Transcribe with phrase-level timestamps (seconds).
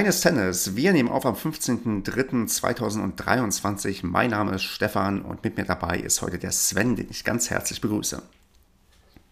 [0.00, 0.76] Kleines Tennis.
[0.76, 3.98] Wir nehmen auf am 15.03.2023.
[4.00, 7.50] Mein Name ist Stefan und mit mir dabei ist heute der Sven, den ich ganz
[7.50, 8.22] herzlich begrüße.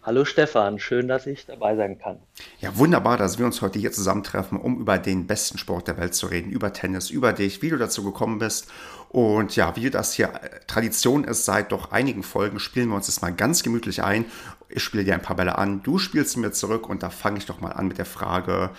[0.03, 2.19] Hallo Stefan, schön, dass ich dabei sein kann.
[2.59, 6.13] Ja, wunderbar, dass wir uns heute hier zusammentreffen, um über den besten Sport der Welt
[6.13, 8.67] zu reden, über Tennis, über dich, wie du dazu gekommen bist.
[9.09, 13.23] Und ja, wie das hier Tradition ist, seit doch einigen Folgen spielen wir uns das
[13.23, 14.25] mal ganz gemütlich ein.
[14.69, 17.47] Ich spiele dir ein paar Bälle an, du spielst mir zurück und da fange ich
[17.47, 18.69] doch mal an mit der Frage,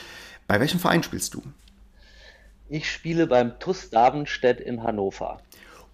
[0.46, 1.42] bei welchem Verein spielst du?
[2.72, 5.40] Ich spiele beim TUS Davenstedt in Hannover.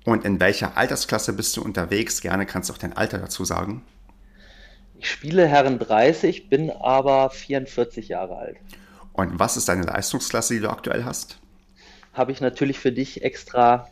[0.05, 2.21] Und in welcher Altersklasse bist du unterwegs?
[2.21, 3.83] Gerne kannst du auch dein Alter dazu sagen.
[4.99, 8.57] Ich spiele Herren 30, bin aber 44 Jahre alt.
[9.15, 11.39] Und was ist deine Leistungsklasse, die du aktuell hast?
[12.13, 13.89] Habe ich natürlich für dich extra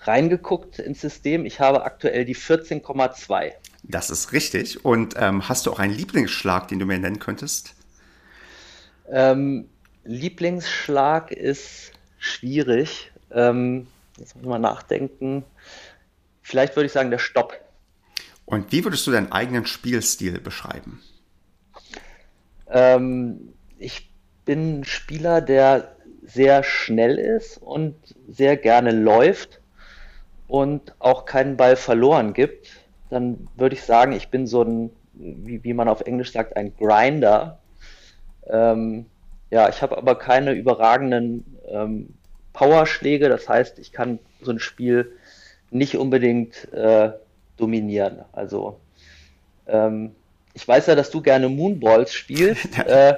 [0.00, 1.46] reingeguckt ins System.
[1.46, 3.52] Ich habe aktuell die 14,2.
[3.84, 4.84] Das ist richtig.
[4.84, 7.76] Und ähm, hast du auch einen Lieblingsschlag, den du mir nennen könntest?
[9.08, 9.68] Ähm,
[10.02, 11.93] Lieblingsschlag ist
[12.24, 13.12] schwierig.
[13.30, 13.86] Ähm,
[14.18, 15.44] jetzt muss ich mal nachdenken.
[16.42, 17.60] Vielleicht würde ich sagen, der Stopp.
[18.46, 21.00] Und wie würdest du deinen eigenen Spielstil beschreiben?
[22.68, 24.10] Ähm, ich
[24.44, 27.94] bin ein Spieler, der sehr schnell ist und
[28.28, 29.60] sehr gerne läuft
[30.48, 32.68] und auch keinen Ball verloren gibt.
[33.10, 36.74] Dann würde ich sagen, ich bin so ein, wie, wie man auf Englisch sagt, ein
[36.76, 37.58] Grinder.
[38.46, 39.06] Ähm,
[39.54, 42.08] ja, ich habe aber keine überragenden ähm,
[42.54, 43.28] Powerschläge.
[43.28, 45.12] Das heißt, ich kann so ein Spiel
[45.70, 47.12] nicht unbedingt äh,
[47.56, 48.24] dominieren.
[48.32, 48.80] Also
[49.68, 50.10] ähm,
[50.54, 52.76] ich weiß ja, dass du gerne Moonballs spielst.
[52.88, 53.14] äh,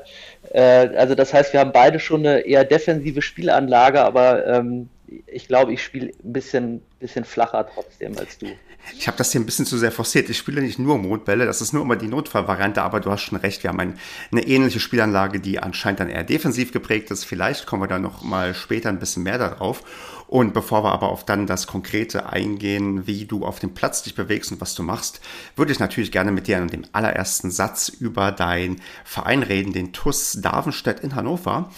[0.52, 4.90] äh, also das heißt, wir haben beide schon eine eher defensive Spielanlage, aber ähm,
[5.26, 8.48] ich glaube, ich spiele ein bisschen, bisschen flacher trotzdem als du.
[8.94, 10.30] Ich habe das hier ein bisschen zu sehr forciert.
[10.30, 13.38] Ich spiele nicht nur Mondbälle, das ist nur immer die Notfallvariante, aber du hast schon
[13.38, 13.98] recht, wir haben ein,
[14.30, 17.24] eine ähnliche Spielanlage, die anscheinend dann eher defensiv geprägt ist.
[17.24, 19.82] Vielleicht kommen wir da noch mal später ein bisschen mehr darauf.
[20.28, 24.14] Und bevor wir aber auf dann das Konkrete eingehen, wie du auf dem Platz dich
[24.14, 25.20] bewegst und was du machst,
[25.54, 29.92] würde ich natürlich gerne mit dir an dem allerersten Satz über deinen Verein reden, den
[29.92, 31.70] TUS Davenstedt in Hannover.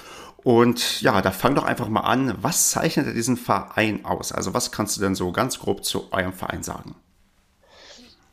[0.48, 2.32] Und ja, da fang doch einfach mal an.
[2.40, 4.32] Was zeichnet diesen Verein aus?
[4.32, 6.94] Also was kannst du denn so ganz grob zu eurem Verein sagen?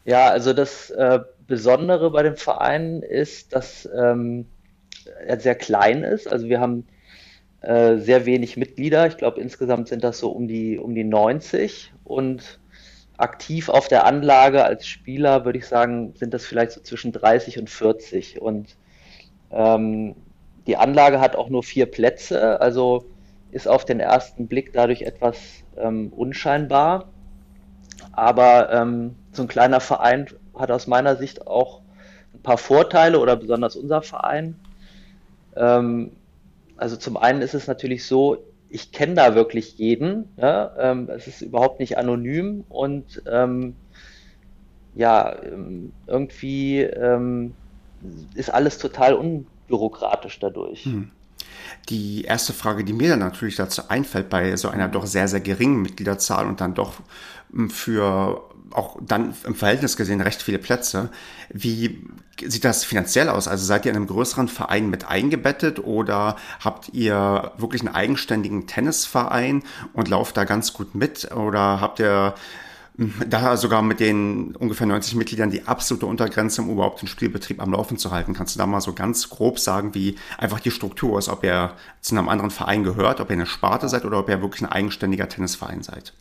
[0.05, 4.45] Ja, also das äh, Besondere bei dem Verein ist, dass ähm,
[5.27, 6.31] er sehr klein ist.
[6.31, 6.87] Also wir haben
[7.59, 9.07] äh, sehr wenig Mitglieder.
[9.07, 11.91] Ich glaube, insgesamt sind das so um die, um die 90.
[12.05, 12.61] Und
[13.17, 17.59] aktiv auf der Anlage als Spieler, würde ich sagen, sind das vielleicht so zwischen 30
[17.59, 18.41] und 40.
[18.41, 18.77] Und
[19.51, 20.15] ähm,
[20.67, 23.05] die Anlage hat auch nur vier Plätze, also
[23.51, 25.37] ist auf den ersten Blick dadurch etwas
[25.77, 27.09] ähm, unscheinbar.
[28.11, 30.27] Aber ähm, so ein kleiner Verein
[30.57, 31.81] hat aus meiner Sicht auch
[32.33, 34.55] ein paar Vorteile oder besonders unser Verein.
[35.55, 36.11] Ähm,
[36.77, 38.37] also zum einen ist es natürlich so,
[38.69, 40.29] ich kenne da wirklich jeden.
[40.37, 40.73] Ja?
[40.77, 43.75] Ähm, es ist überhaupt nicht anonym und ähm,
[44.95, 47.53] ja, ähm, irgendwie ähm,
[48.33, 50.85] ist alles total un bürokratisch dadurch.
[50.85, 51.11] Hm.
[51.89, 55.39] Die erste Frage, die mir dann natürlich dazu einfällt, bei so einer doch sehr, sehr
[55.39, 56.93] geringen Mitgliederzahl und dann doch
[57.51, 61.09] hm, für auch dann im Verhältnis gesehen recht viele Plätze.
[61.49, 62.03] Wie
[62.43, 63.47] sieht das finanziell aus?
[63.47, 68.67] Also seid ihr in einem größeren Verein mit eingebettet oder habt ihr wirklich einen eigenständigen
[68.67, 71.31] Tennisverein und lauft da ganz gut mit?
[71.31, 72.33] Oder habt ihr
[73.27, 77.73] da sogar mit den ungefähr 90 Mitgliedern die absolute Untergrenze, um überhaupt den Spielbetrieb am
[77.73, 78.33] Laufen zu halten.
[78.33, 81.73] Kannst du da mal so ganz grob sagen, wie einfach die Struktur ist, ob ihr
[82.01, 84.71] zu einem anderen Verein gehört, ob ihr eine Sparte seid oder ob ihr wirklich ein
[84.71, 86.13] eigenständiger Tennisverein seid?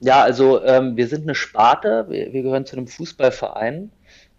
[0.00, 3.90] Ja, also ähm, wir sind eine Sparte, wir, wir, gehören zu einem Fußballverein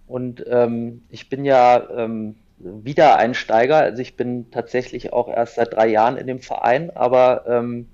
[0.06, 5.88] und ähm, ich bin ja ähm, Wiedereinsteiger, also ich bin tatsächlich auch erst seit drei
[5.88, 7.88] Jahren in dem Verein, aber ähm,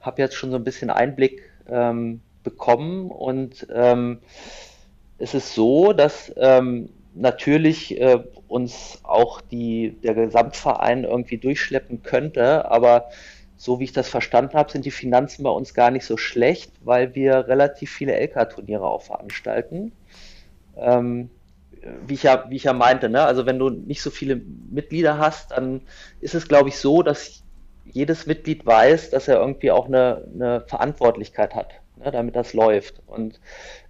[0.00, 3.10] habe jetzt schon so ein bisschen Einblick ähm, bekommen.
[3.10, 4.20] Und ähm,
[5.18, 12.70] es ist so, dass ähm, natürlich äh, uns auch die, der Gesamtverein irgendwie durchschleppen könnte,
[12.70, 13.08] aber
[13.56, 16.70] so wie ich das verstanden habe, sind die Finanzen bei uns gar nicht so schlecht,
[16.84, 19.92] weil wir relativ viele LK-Turniere auch veranstalten.
[20.76, 21.28] Ähm,
[22.06, 23.22] wie ich ja, wie ich ja meinte, ne?
[23.22, 24.36] also wenn du nicht so viele
[24.70, 25.82] Mitglieder hast, dann
[26.20, 27.42] ist es, glaube ich, so, dass
[27.84, 33.02] jedes Mitglied weiß, dass er irgendwie auch eine, eine Verantwortlichkeit hat, ne, damit das läuft.
[33.06, 33.40] Und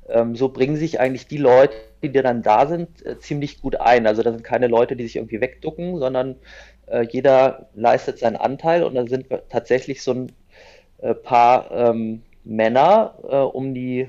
[0.09, 4.07] ähm, so bringen sich eigentlich die Leute, die dann da sind, äh, ziemlich gut ein.
[4.07, 6.37] Also das sind keine Leute, die sich irgendwie wegducken, sondern
[6.87, 10.33] äh, jeder leistet seinen Anteil und da sind tatsächlich so ein
[10.99, 14.09] äh, paar ähm, Männer äh, um die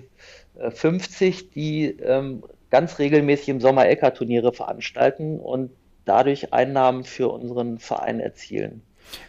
[0.70, 5.72] 50, äh, die ähm, ganz regelmäßig im Sommer LK-Turniere veranstalten und
[6.06, 8.82] dadurch Einnahmen für unseren Verein erzielen.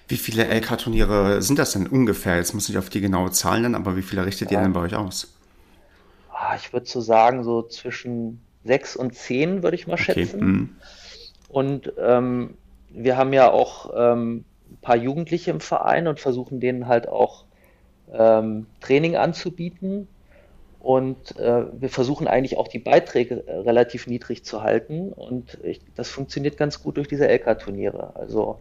[0.09, 2.37] Wie viele LK-Turniere sind das denn ungefähr?
[2.37, 4.59] Jetzt muss ich auf die genaue Zahlen nennen, aber wie viele richtet ja.
[4.59, 5.33] ihr denn bei euch aus?
[6.33, 10.15] Ah, ich würde so sagen, so zwischen sechs und zehn würde ich mal okay.
[10.15, 10.41] schätzen.
[10.41, 10.69] Mhm.
[11.49, 12.55] Und ähm,
[12.91, 17.45] wir haben ja auch ähm, ein paar Jugendliche im Verein und versuchen denen halt auch
[18.13, 20.09] ähm, Training anzubieten.
[20.81, 25.13] Und äh, wir versuchen eigentlich auch die Beiträge äh, relativ niedrig zu halten.
[25.13, 28.17] Und ich, das funktioniert ganz gut durch diese LK-Turniere.
[28.17, 28.59] Also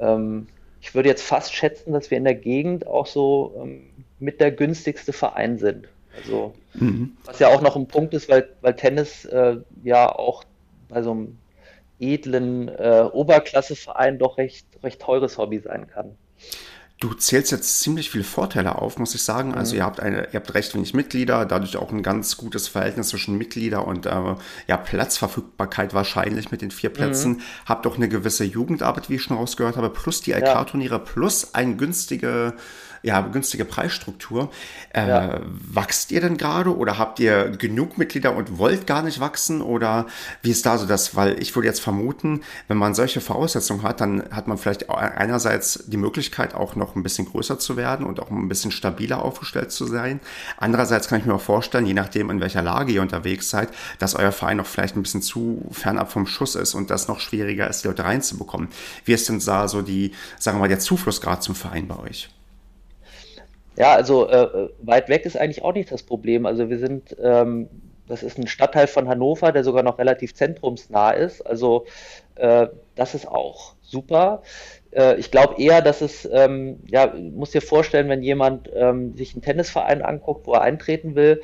[0.00, 0.46] ähm,
[0.80, 4.52] ich würde jetzt fast schätzen, dass wir in der Gegend auch so ähm, mit der
[4.52, 5.88] günstigste Verein sind.
[6.16, 7.16] Also mhm.
[7.24, 10.44] was ja auch noch ein Punkt ist, weil, weil Tennis äh, ja auch
[10.88, 11.38] bei so einem
[12.00, 16.16] edlen äh, Oberklasseverein doch recht, recht teures Hobby sein kann.
[17.00, 19.54] Du zählst jetzt ziemlich viele Vorteile auf, muss ich sagen.
[19.54, 19.78] Also mhm.
[19.78, 23.38] ihr habt eine, ihr habt recht wenig Mitglieder, dadurch auch ein ganz gutes Verhältnis zwischen
[23.38, 24.34] Mitglieder und äh,
[24.66, 27.34] ja Platzverfügbarkeit wahrscheinlich mit den vier Plätzen.
[27.34, 27.40] Mhm.
[27.66, 30.98] Habt auch eine gewisse Jugendarbeit, wie ich schon rausgehört habe, plus die LK-Turniere, ja.
[30.98, 32.54] plus ein günstige
[33.02, 34.50] ja, günstige Preisstruktur.
[34.92, 35.40] Äh, ja.
[35.44, 39.62] Wachst ihr denn gerade oder habt ihr genug Mitglieder und wollt gar nicht wachsen?
[39.62, 40.06] Oder
[40.42, 41.16] wie ist da so das?
[41.16, 45.84] Weil ich würde jetzt vermuten, wenn man solche Voraussetzungen hat, dann hat man vielleicht einerseits
[45.86, 49.72] die Möglichkeit, auch noch ein bisschen größer zu werden und auch ein bisschen stabiler aufgestellt
[49.72, 50.20] zu sein.
[50.56, 53.68] Andererseits kann ich mir auch vorstellen, je nachdem, in welcher Lage ihr unterwegs seid,
[53.98, 57.20] dass euer Verein noch vielleicht ein bisschen zu fernab vom Schuss ist und das noch
[57.20, 58.68] schwieriger ist, die Leute reinzubekommen.
[59.04, 62.28] Wie ist denn da so die, sagen wir mal, der Zuflussgrad zum Verein bei euch?
[63.78, 66.46] Ja, also äh, weit weg ist eigentlich auch nicht das Problem.
[66.46, 67.68] Also wir sind, ähm,
[68.08, 71.42] das ist ein Stadtteil von Hannover, der sogar noch relativ zentrumsnah ist.
[71.42, 71.86] Also
[72.34, 72.66] äh,
[72.96, 74.42] das ist auch super.
[74.90, 79.34] Äh, ich glaube eher, dass es, ähm, ja, muss dir vorstellen, wenn jemand ähm, sich
[79.34, 81.40] einen Tennisverein anguckt, wo er eintreten will,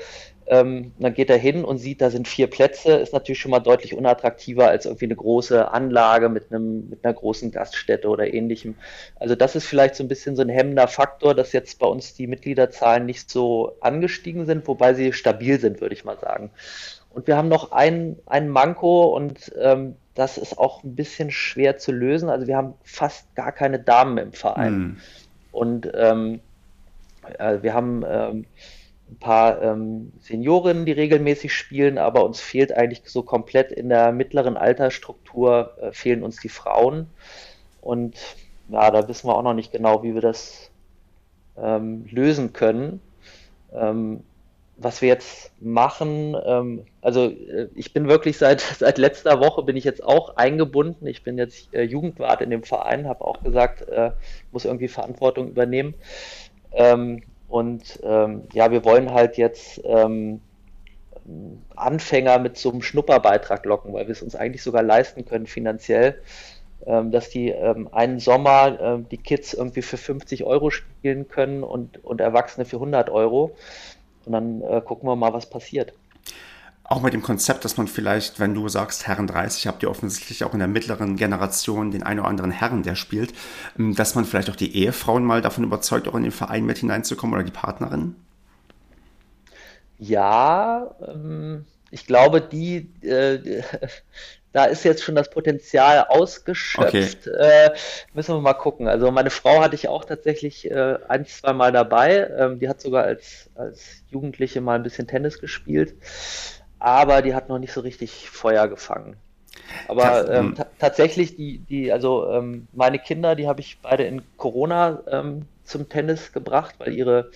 [0.46, 3.60] ähm, dann geht er hin und sieht, da sind vier Plätze, ist natürlich schon mal
[3.60, 8.74] deutlich unattraktiver als irgendwie eine große Anlage mit einem, mit einer großen Gaststätte oder ähnlichem.
[9.18, 12.14] Also das ist vielleicht so ein bisschen so ein hemmender Faktor, dass jetzt bei uns
[12.14, 16.50] die Mitgliederzahlen nicht so angestiegen sind, wobei sie stabil sind, würde ich mal sagen.
[17.10, 21.78] Und wir haben noch ein, ein Manko und ähm, das ist auch ein bisschen schwer
[21.78, 22.28] zu lösen.
[22.28, 24.72] Also wir haben fast gar keine Damen im Verein.
[24.72, 24.96] Hm.
[25.52, 26.40] Und ähm,
[27.38, 28.46] äh, wir haben ähm,
[29.14, 34.12] ein paar ähm, Seniorinnen, die regelmäßig spielen, aber uns fehlt eigentlich so komplett in der
[34.12, 37.06] mittleren Altersstruktur, äh, fehlen uns die Frauen.
[37.80, 38.16] Und
[38.68, 40.70] ja, da wissen wir auch noch nicht genau, wie wir das
[41.56, 43.00] ähm, lösen können.
[43.72, 44.22] Ähm,
[44.76, 49.76] was wir jetzt machen, ähm, also äh, ich bin wirklich seit, seit letzter Woche bin
[49.76, 51.06] ich jetzt auch eingebunden.
[51.06, 54.10] Ich bin jetzt äh, Jugendwart in dem Verein, habe auch gesagt, äh,
[54.50, 55.94] muss irgendwie Verantwortung übernehmen.
[57.48, 60.40] Und ähm, ja, wir wollen halt jetzt ähm,
[61.76, 66.20] Anfänger mit so einem Schnupperbeitrag locken, weil wir es uns eigentlich sogar leisten können finanziell,
[66.86, 71.62] ähm, dass die ähm, einen Sommer ähm, die Kids irgendwie für 50 Euro spielen können
[71.62, 73.56] und, und Erwachsene für 100 Euro.
[74.26, 75.94] Und dann äh, gucken wir mal, was passiert.
[76.86, 80.44] Auch mit dem Konzept, dass man vielleicht, wenn du sagst Herren 30, habt ihr offensichtlich
[80.44, 83.32] auch in der mittleren Generation den einen oder anderen Herren, der spielt,
[83.78, 86.78] ähm, dass man vielleicht auch die Ehefrauen mal davon überzeugt, auch in den Verein mit
[86.78, 88.16] hineinzukommen oder die Partnerin?
[89.98, 93.62] Ja, ähm, ich glaube, die, äh,
[94.52, 97.28] da ist jetzt schon das Potenzial ausgeschöpft.
[97.28, 97.66] Okay.
[97.66, 97.70] Äh,
[98.12, 98.88] müssen wir mal gucken.
[98.88, 102.28] Also meine Frau hatte ich auch tatsächlich äh, ein, zwei Mal dabei.
[102.38, 105.94] Ähm, die hat sogar als, als Jugendliche mal ein bisschen Tennis gespielt
[106.84, 109.16] aber die hat noch nicht so richtig Feuer gefangen.
[109.88, 110.64] Aber ähm, hm.
[110.78, 115.88] tatsächlich, die, die, also ähm, meine Kinder, die habe ich beide in Corona ähm, zum
[115.88, 117.30] Tennis gebracht, weil ihre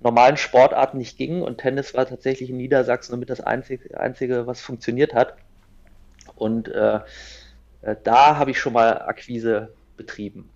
[0.00, 4.60] normalen Sportarten nicht gingen und Tennis war tatsächlich in Niedersachsen somit das einzige, einzige was
[4.60, 5.34] funktioniert hat.
[6.36, 7.00] Und äh,
[7.82, 10.50] äh, da habe ich schon mal Akquise betrieben.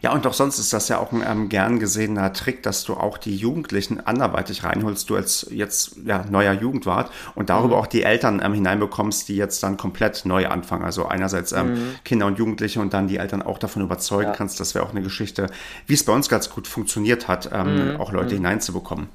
[0.00, 2.94] Ja, und auch sonst ist das ja auch ein ähm, gern gesehener Trick, dass du
[2.94, 7.82] auch die Jugendlichen anderweitig reinholst, du als jetzt ja, neuer Jugendwart und darüber mhm.
[7.82, 10.84] auch die Eltern ähm, hineinbekommst, die jetzt dann komplett neu anfangen.
[10.84, 11.94] Also einerseits ähm, mhm.
[12.04, 14.34] Kinder und Jugendliche und dann die Eltern auch davon überzeugen ja.
[14.34, 14.60] kannst.
[14.60, 15.48] Das wäre auch eine Geschichte,
[15.86, 18.00] wie es bei uns ganz gut funktioniert hat, ähm, mhm.
[18.00, 18.38] auch Leute mhm.
[18.38, 19.08] hineinzubekommen.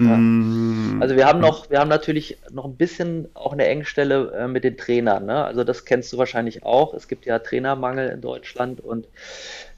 [0.00, 0.16] Ja.
[0.16, 1.02] Mm.
[1.02, 4.64] Also wir haben noch, wir haben natürlich noch ein bisschen auch eine Engstelle äh, mit
[4.64, 5.26] den Trainern.
[5.26, 5.44] Ne?
[5.44, 6.94] Also das kennst du wahrscheinlich auch.
[6.94, 9.08] Es gibt ja Trainermangel in Deutschland und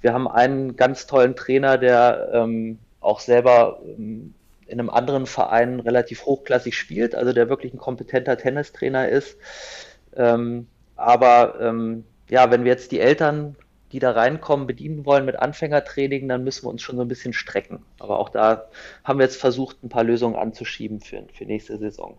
[0.03, 4.35] wir haben einen ganz tollen Trainer, der ähm, auch selber ähm,
[4.67, 9.37] in einem anderen Verein relativ hochklassig spielt, also der wirklich ein kompetenter Tennistrainer ist.
[10.17, 10.67] Ähm,
[10.97, 13.57] aber ähm, ja, wenn wir jetzt die Eltern
[13.93, 17.35] die da reinkommen, bedienen wollen mit Anfängertraining, dann müssen wir uns schon so ein bisschen
[17.35, 17.85] strecken.
[17.99, 18.69] Aber auch da
[19.05, 22.17] haben wir jetzt versucht, ein paar Lösungen anzuschieben für, für nächste Saison.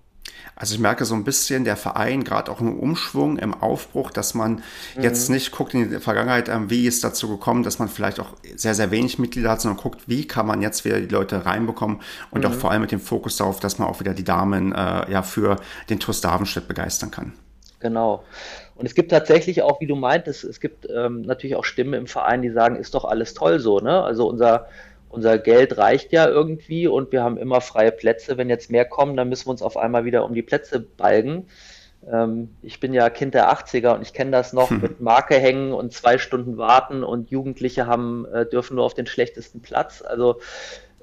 [0.56, 4.34] Also ich merke so ein bisschen der Verein, gerade auch im Umschwung, im Aufbruch, dass
[4.34, 4.64] man
[4.96, 5.04] mhm.
[5.04, 8.34] jetzt nicht guckt in die Vergangenheit, ähm, wie ist dazu gekommen, dass man vielleicht auch
[8.56, 12.02] sehr, sehr wenig Mitglieder hat, sondern guckt, wie kann man jetzt wieder die Leute reinbekommen
[12.32, 12.52] und mhm.
[12.52, 15.24] auch vor allem mit dem Fokus darauf, dass man auch wieder die Damen äh, ja
[15.24, 15.58] für
[15.90, 17.34] den TuS Davenstedt begeistern kann.
[17.80, 18.24] Genau.
[18.76, 22.08] Und es gibt tatsächlich auch, wie du meintest, es gibt ähm, natürlich auch Stimmen im
[22.08, 24.02] Verein, die sagen, ist doch alles toll so, ne?
[24.04, 24.68] Also unser,
[25.14, 28.38] unser Geld reicht ja irgendwie und wir haben immer freie Plätze.
[28.38, 31.48] Wenn jetzt mehr kommen, dann müssen wir uns auf einmal wieder um die Plätze balgen.
[32.12, 34.82] Ähm, ich bin ja Kind der 80er und ich kenne das noch hm.
[34.82, 39.06] mit Marke hängen und zwei Stunden warten und Jugendliche haben, äh, dürfen nur auf den
[39.06, 40.02] schlechtesten Platz.
[40.02, 40.40] Also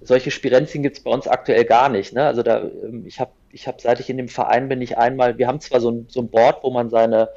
[0.03, 2.13] solche Spirenzien gibt es bei uns aktuell gar nicht.
[2.13, 2.25] Ne?
[2.25, 5.39] Also da, ähm, ich habe, ich hab, seit ich in dem Verein bin, ich einmal,
[5.39, 7.29] wir haben zwar so ein, so ein Board, wo man seine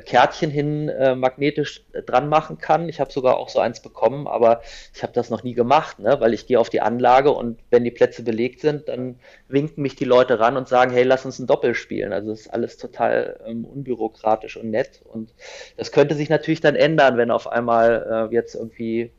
[0.00, 2.88] Kärtchen hin äh, magnetisch äh, dran machen kann.
[2.88, 4.62] Ich habe sogar auch so eins bekommen, aber
[4.94, 6.16] ich habe das noch nie gemacht, ne?
[6.20, 9.96] weil ich gehe auf die Anlage und wenn die Plätze belegt sind, dann winken mich
[9.96, 12.12] die Leute ran und sagen, hey, lass uns ein Doppel spielen.
[12.12, 15.02] Also das ist alles total ähm, unbürokratisch und nett.
[15.04, 15.34] Und
[15.76, 19.12] das könnte sich natürlich dann ändern, wenn auf einmal äh, jetzt irgendwie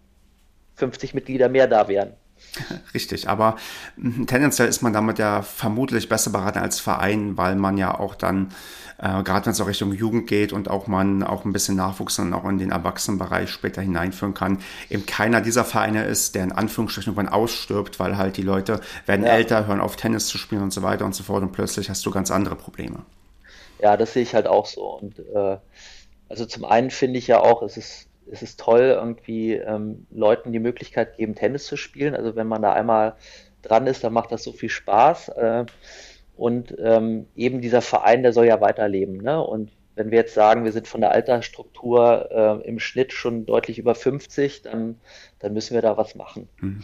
[0.76, 2.14] 50 Mitglieder mehr da wären.
[2.94, 3.56] Richtig, aber
[3.96, 8.16] hm, tendenziell ist man damit ja vermutlich besser beraten als Verein, weil man ja auch
[8.16, 8.50] dann,
[8.98, 12.16] äh, gerade wenn es auch Richtung Jugend geht und auch man auch ein bisschen Nachwuchs
[12.16, 16.52] dann auch in den Erwachsenenbereich später hineinführen kann, eben keiner dieser Vereine ist, der in
[16.52, 19.34] Anführungsstrichen irgendwann ausstirbt, weil halt die Leute werden ja.
[19.34, 22.06] älter, hören auf Tennis zu spielen und so weiter und so fort und plötzlich hast
[22.06, 23.00] du ganz andere Probleme.
[23.80, 25.58] Ja, das sehe ich halt auch so und äh,
[26.28, 30.52] also zum einen finde ich ja auch, es ist es ist toll, irgendwie ähm, Leuten
[30.52, 32.16] die Möglichkeit geben, Tennis zu spielen.
[32.16, 33.16] Also wenn man da einmal
[33.62, 35.30] dran ist, dann macht das so viel Spaß.
[35.30, 35.66] Äh,
[36.36, 39.18] und ähm, eben dieser Verein, der soll ja weiterleben.
[39.18, 39.42] Ne?
[39.42, 42.30] Und wenn wir jetzt sagen, wir sind von der Altersstruktur
[42.64, 45.00] äh, im Schnitt schon deutlich über 50, dann,
[45.40, 46.50] dann müssen wir da was machen.
[46.60, 46.84] Mhm.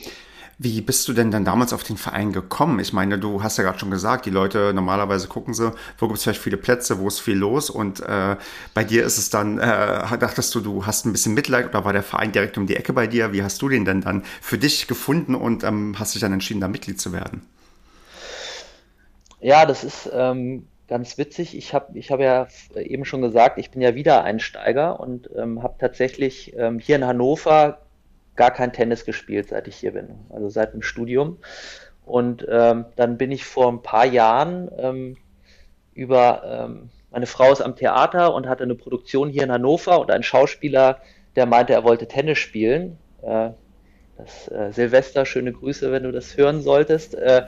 [0.64, 2.80] Wie bist du denn dann damals auf den Verein gekommen?
[2.80, 6.20] Ich meine, du hast ja gerade schon gesagt, die Leute normalerweise gucken sie, wo gibt
[6.20, 8.36] es vielleicht viele Plätze, wo ist viel los und äh,
[8.76, 11.94] bei dir ist es dann, äh, dachtest du, du hast ein bisschen Mitleid oder war
[11.94, 13.34] der Verein direkt um die Ecke bei dir?
[13.34, 16.62] Wie hast du den denn dann für dich gefunden und ähm, hast dich dann entschieden,
[16.62, 17.42] da Mitglied zu werden?
[19.40, 21.58] Ja, das ist ähm, ganz witzig.
[21.58, 25.74] Ich habe ich hab ja eben schon gesagt, ich bin ja Wiedereinsteiger und ähm, habe
[25.80, 27.80] tatsächlich ähm, hier in Hannover
[28.36, 31.38] gar kein Tennis gespielt, seit ich hier bin, also seit dem Studium.
[32.06, 35.18] Und ähm, dann bin ich vor ein paar Jahren ähm,
[35.94, 40.12] über, ähm, meine Frau ist am Theater und hatte eine Produktion hier in Hannover und
[40.12, 41.00] ein Schauspieler,
[41.36, 42.98] der meinte, er wollte Tennis spielen.
[43.22, 43.52] Äh,
[44.18, 47.16] das äh, Silvester, schöne Grüße, wenn du das hören solltest.
[47.16, 47.46] Äh,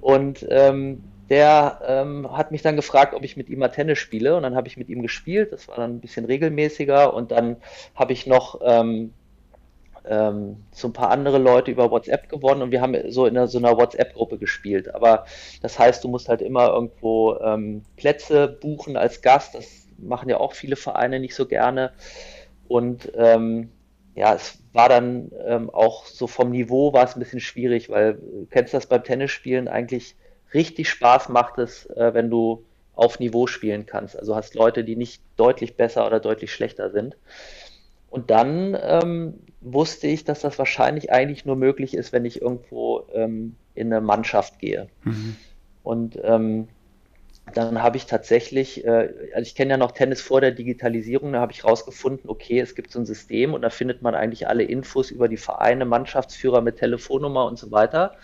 [0.00, 4.36] und ähm, der ähm, hat mich dann gefragt, ob ich mit ihm mal Tennis spiele.
[4.36, 5.52] Und dann habe ich mit ihm gespielt.
[5.52, 7.14] Das war dann ein bisschen regelmäßiger.
[7.14, 7.56] Und dann
[7.94, 8.60] habe ich noch
[10.06, 13.58] ähm, so ein paar andere Leute über WhatsApp gewonnen und wir haben so in so
[13.58, 14.94] einer WhatsApp-Gruppe gespielt.
[14.94, 15.24] Aber
[15.62, 19.54] das heißt, du musst halt immer irgendwo ähm, Plätze buchen als Gast.
[19.54, 21.92] Das machen ja auch viele Vereine nicht so gerne.
[22.68, 23.70] Und ähm,
[24.14, 28.14] ja, es war dann ähm, auch so vom Niveau war es ein bisschen schwierig, weil
[28.14, 30.16] du kennst das beim Tennisspielen eigentlich
[30.54, 32.64] richtig Spaß macht es, äh, wenn du
[32.94, 34.18] auf Niveau spielen kannst.
[34.18, 37.16] Also hast Leute, die nicht deutlich besser oder deutlich schlechter sind.
[38.10, 43.06] Und dann ähm, wusste ich, dass das wahrscheinlich eigentlich nur möglich ist, wenn ich irgendwo
[43.14, 44.88] ähm, in eine Mannschaft gehe.
[45.04, 45.36] Mhm.
[45.82, 46.68] Und ähm,
[47.54, 51.40] dann habe ich tatsächlich, äh, also ich kenne ja noch Tennis vor der Digitalisierung, da
[51.40, 54.64] habe ich rausgefunden, okay, es gibt so ein System und da findet man eigentlich alle
[54.64, 58.16] Infos über die Vereine, Mannschaftsführer mit Telefonnummer und so weiter.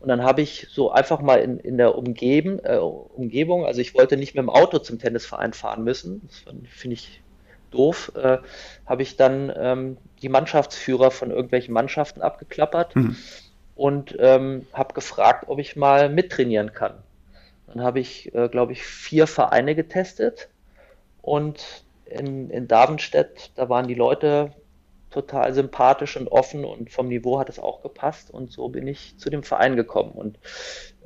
[0.00, 3.94] Und dann habe ich so einfach mal in, in der Umgeben, äh, Umgebung, also ich
[3.94, 7.22] wollte nicht mit dem Auto zum Tennisverein fahren müssen, das finde ich
[7.70, 8.38] doof, äh,
[8.86, 13.16] habe ich dann ähm, die Mannschaftsführer von irgendwelchen Mannschaften abgeklappert mhm.
[13.74, 16.94] und ähm, habe gefragt, ob ich mal mittrainieren kann.
[17.66, 20.48] Dann habe ich, äh, glaube ich, vier Vereine getestet
[21.22, 24.52] und in, in Davenstedt, da waren die Leute
[25.10, 29.16] total sympathisch und offen und vom Niveau hat es auch gepasst und so bin ich
[29.18, 30.38] zu dem Verein gekommen und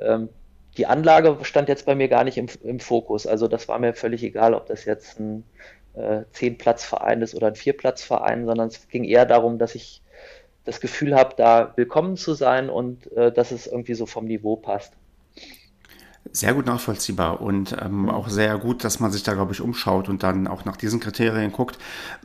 [0.00, 0.28] ähm,
[0.76, 3.26] die Anlage stand jetzt bei mir gar nicht im, im Fokus.
[3.26, 5.44] Also das war mir völlig egal, ob das jetzt ein
[5.94, 10.02] äh, Zehn-Platz-Verein ist oder ein Vier-Platz-Verein, sondern es ging eher darum, dass ich
[10.64, 14.56] das Gefühl habe, da willkommen zu sein und äh, dass es irgendwie so vom Niveau
[14.56, 14.94] passt.
[16.30, 20.08] Sehr gut nachvollziehbar und ähm, auch sehr gut, dass man sich da, glaube ich, umschaut
[20.08, 21.78] und dann auch nach diesen Kriterien guckt.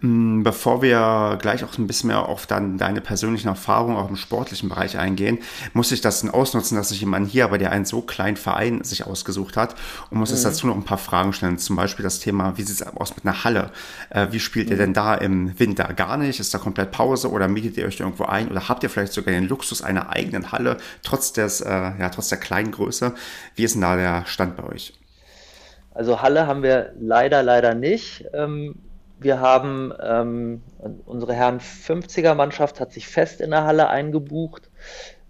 [0.03, 4.15] Ähm, bevor wir gleich auch ein bisschen mehr auf dann deine persönlichen Erfahrungen auch im
[4.15, 5.39] sportlichen Bereich eingehen,
[5.73, 8.83] muss ich das dann ausnutzen, dass sich jemand hier aber der einen so kleinen Verein
[8.83, 9.75] sich ausgesucht hat
[10.11, 10.35] und muss mhm.
[10.35, 11.57] jetzt dazu noch ein paar Fragen stellen.
[11.57, 13.71] Zum Beispiel das Thema, wie sieht es aus mit einer Halle?
[14.11, 14.73] Äh, wie spielt mhm.
[14.73, 15.91] ihr denn da im Winter?
[15.95, 16.39] Gar nicht?
[16.39, 19.33] Ist da komplett Pause oder mietet ihr euch irgendwo ein oder habt ihr vielleicht sogar
[19.33, 23.15] den Luxus einer eigenen Halle, trotz des, äh, ja, trotz der kleinen Größe?
[23.55, 24.93] Wie ist denn da der Stand bei euch?
[25.93, 28.25] Also Halle haben wir leider, leider nicht.
[28.33, 28.75] Ähm,
[29.19, 30.61] wir haben ähm,
[31.05, 34.69] unsere Herren 50er Mannschaft hat sich fest in der Halle eingebucht.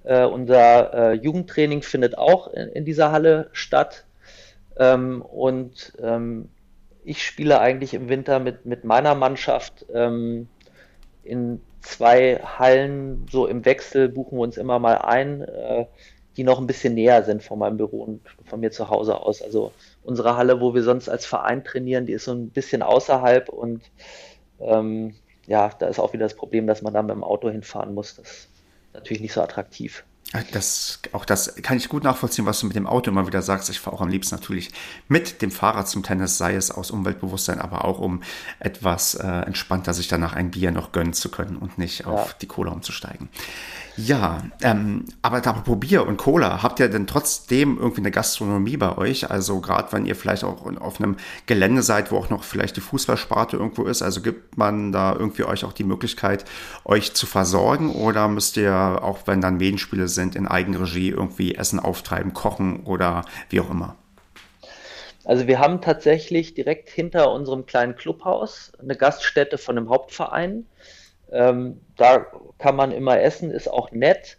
[0.04, 4.06] Äh, unser äh, Jugendtraining findet auch in, in, dieser Halle statt.
[4.78, 6.50] Ähm, und ähm,
[7.06, 10.50] ich spiele eigentlich im Winter mit, mit meiner Mannschaft ähm,
[11.24, 15.42] in zwei Hallen, so im Wechsel buchen wir uns immer mal ein.
[15.42, 15.86] Äh,
[16.38, 19.41] die noch ein bisschen näher sind von meinem Büro und von mir zu Hause aus.
[19.41, 19.72] Also
[20.03, 23.82] unsere Halle, wo wir sonst als Verein trainieren, die ist so ein bisschen außerhalb und
[24.60, 25.15] ähm,
[25.48, 28.15] ja, da ist auch wieder das Problem, dass man da mit dem Auto hinfahren muss.
[28.15, 28.50] Das ist
[28.94, 30.03] natürlich nicht so attraktiv.
[30.51, 33.69] Das, auch das kann ich gut nachvollziehen, was du mit dem Auto immer wieder sagst.
[33.69, 34.72] Ich fahre auch am liebsten natürlich
[35.07, 38.22] mit dem Fahrrad zum Tennis, sei es aus Umweltbewusstsein, aber auch um
[38.60, 42.07] etwas äh, entspannter sich danach ein Bier noch gönnen zu können und nicht ja.
[42.07, 43.29] auf die Cola umzusteigen.
[44.00, 48.96] Ja, ähm, aber apropos Bier und Cola, habt ihr denn trotzdem irgendwie eine Gastronomie bei
[48.96, 49.31] euch?
[49.31, 51.17] Also gerade wenn ihr vielleicht auch auf einem
[51.48, 55.46] Gelände seid, wo auch noch vielleicht die Fußballsparte irgendwo ist, also gibt man da irgendwie
[55.46, 56.46] euch auch die Möglichkeit,
[56.86, 61.80] euch zu versorgen oder müsst ihr auch, wenn dann Medienspiele sind, in Eigenregie irgendwie Essen
[61.80, 63.96] auftreiben, kochen oder wie auch immer?
[65.28, 70.66] Also wir haben tatsächlich direkt hinter unserem kleinen Clubhaus eine Gaststätte von einem Hauptverein.
[71.34, 74.38] Ähm, da kann man immer essen, ist auch nett.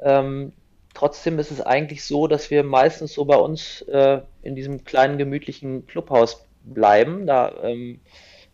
[0.00, 0.52] Ähm,
[0.92, 5.18] trotzdem ist es eigentlich so, dass wir meistens so bei uns äh, in diesem kleinen
[5.18, 7.28] gemütlichen Clubhaus bleiben.
[7.28, 8.00] Da ähm,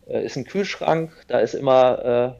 [0.07, 2.37] äh, ist ein Kühlschrank, da ist immer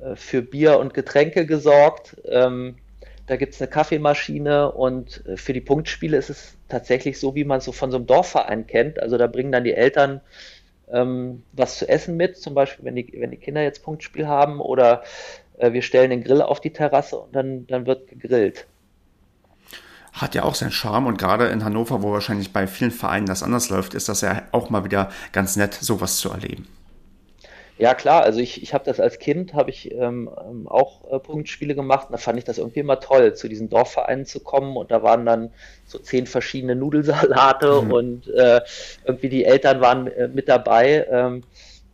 [0.00, 2.16] äh, äh für Bier und Getränke gesorgt.
[2.24, 2.78] Ähm,
[3.26, 7.44] da gibt es eine Kaffeemaschine und äh, für die Punktspiele ist es tatsächlich so, wie
[7.44, 9.00] man es so von so einem Dorfverein kennt.
[9.00, 10.20] Also da bringen dann die Eltern
[10.90, 14.60] ähm, was zu essen mit, zum Beispiel, wenn die, wenn die Kinder jetzt Punktspiel haben
[14.60, 15.02] oder
[15.58, 18.66] äh, wir stellen den Grill auf die Terrasse und dann, dann wird gegrillt.
[20.12, 23.42] Hat ja auch seinen Charme und gerade in Hannover, wo wahrscheinlich bei vielen Vereinen das
[23.42, 26.66] anders läuft, ist das ja auch mal wieder ganz nett, sowas zu erleben.
[27.78, 31.18] Ja klar, also ich, ich habe das als Kind, habe ich ähm, ähm, auch äh,
[31.18, 34.76] Punktspiele gemacht und da fand ich das irgendwie immer toll, zu diesen Dorfvereinen zu kommen
[34.76, 35.52] und da waren dann
[35.86, 37.92] so zehn verschiedene Nudelsalate mhm.
[37.92, 38.60] und äh,
[39.04, 41.44] irgendwie die Eltern waren äh, mit dabei ähm,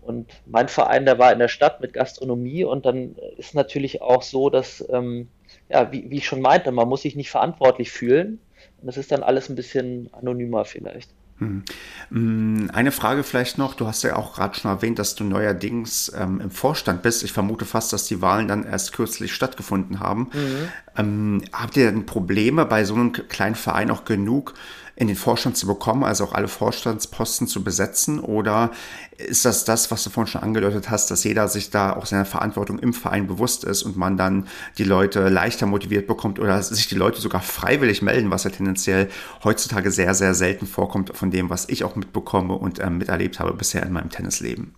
[0.02, 4.22] und mein Verein, der war in der Stadt mit Gastronomie und dann ist natürlich auch
[4.22, 5.28] so, dass, ähm,
[5.68, 8.40] ja, wie, wie ich schon meinte, man muss sich nicht verantwortlich fühlen
[8.80, 11.10] und das ist dann alles ein bisschen anonymer vielleicht.
[11.38, 11.62] Hm.
[12.10, 12.70] hm.
[12.72, 13.74] Eine Frage vielleicht noch.
[13.74, 17.22] Du hast ja auch gerade schon erwähnt, dass du neuerdings ähm, im Vorstand bist.
[17.22, 20.30] Ich vermute fast, dass die Wahlen dann erst kürzlich stattgefunden haben.
[20.32, 20.68] Mhm.
[20.96, 24.54] Ähm, habt ihr denn Probleme bei so einem kleinen Verein auch genug
[24.98, 28.18] in den Vorstand zu bekommen, also auch alle Vorstandsposten zu besetzen?
[28.18, 28.72] Oder
[29.16, 32.24] ist das das, was du vorhin schon angedeutet hast, dass jeder sich da auch seiner
[32.24, 36.88] Verantwortung im Verein bewusst ist und man dann die Leute leichter motiviert bekommt oder sich
[36.88, 39.08] die Leute sogar freiwillig melden, was ja tendenziell
[39.44, 43.52] heutzutage sehr, sehr selten vorkommt von dem, was ich auch mitbekomme und äh, miterlebt habe
[43.54, 44.74] bisher in meinem Tennisleben?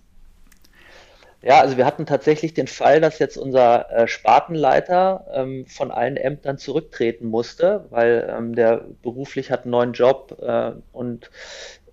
[1.43, 6.19] Ja, also wir hatten tatsächlich den Fall, dass jetzt unser äh, Spartenleiter ähm, von allen
[6.19, 11.31] Ämtern zurücktreten musste, weil ähm, der beruflich hat einen neuen Job äh, und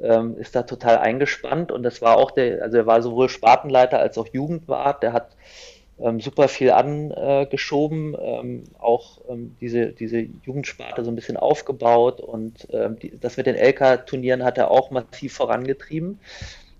[0.01, 1.71] ähm, ist da total eingespannt.
[1.71, 5.37] Und das war auch der, also er war sowohl Spartenleiter als auch Jugendwart, der hat
[5.97, 12.67] ähm, super viel angeschoben, ähm, auch ähm, diese, diese Jugendsparte so ein bisschen aufgebaut und
[13.01, 16.19] die, das mit den LK-Turnieren hat er auch massiv vorangetrieben.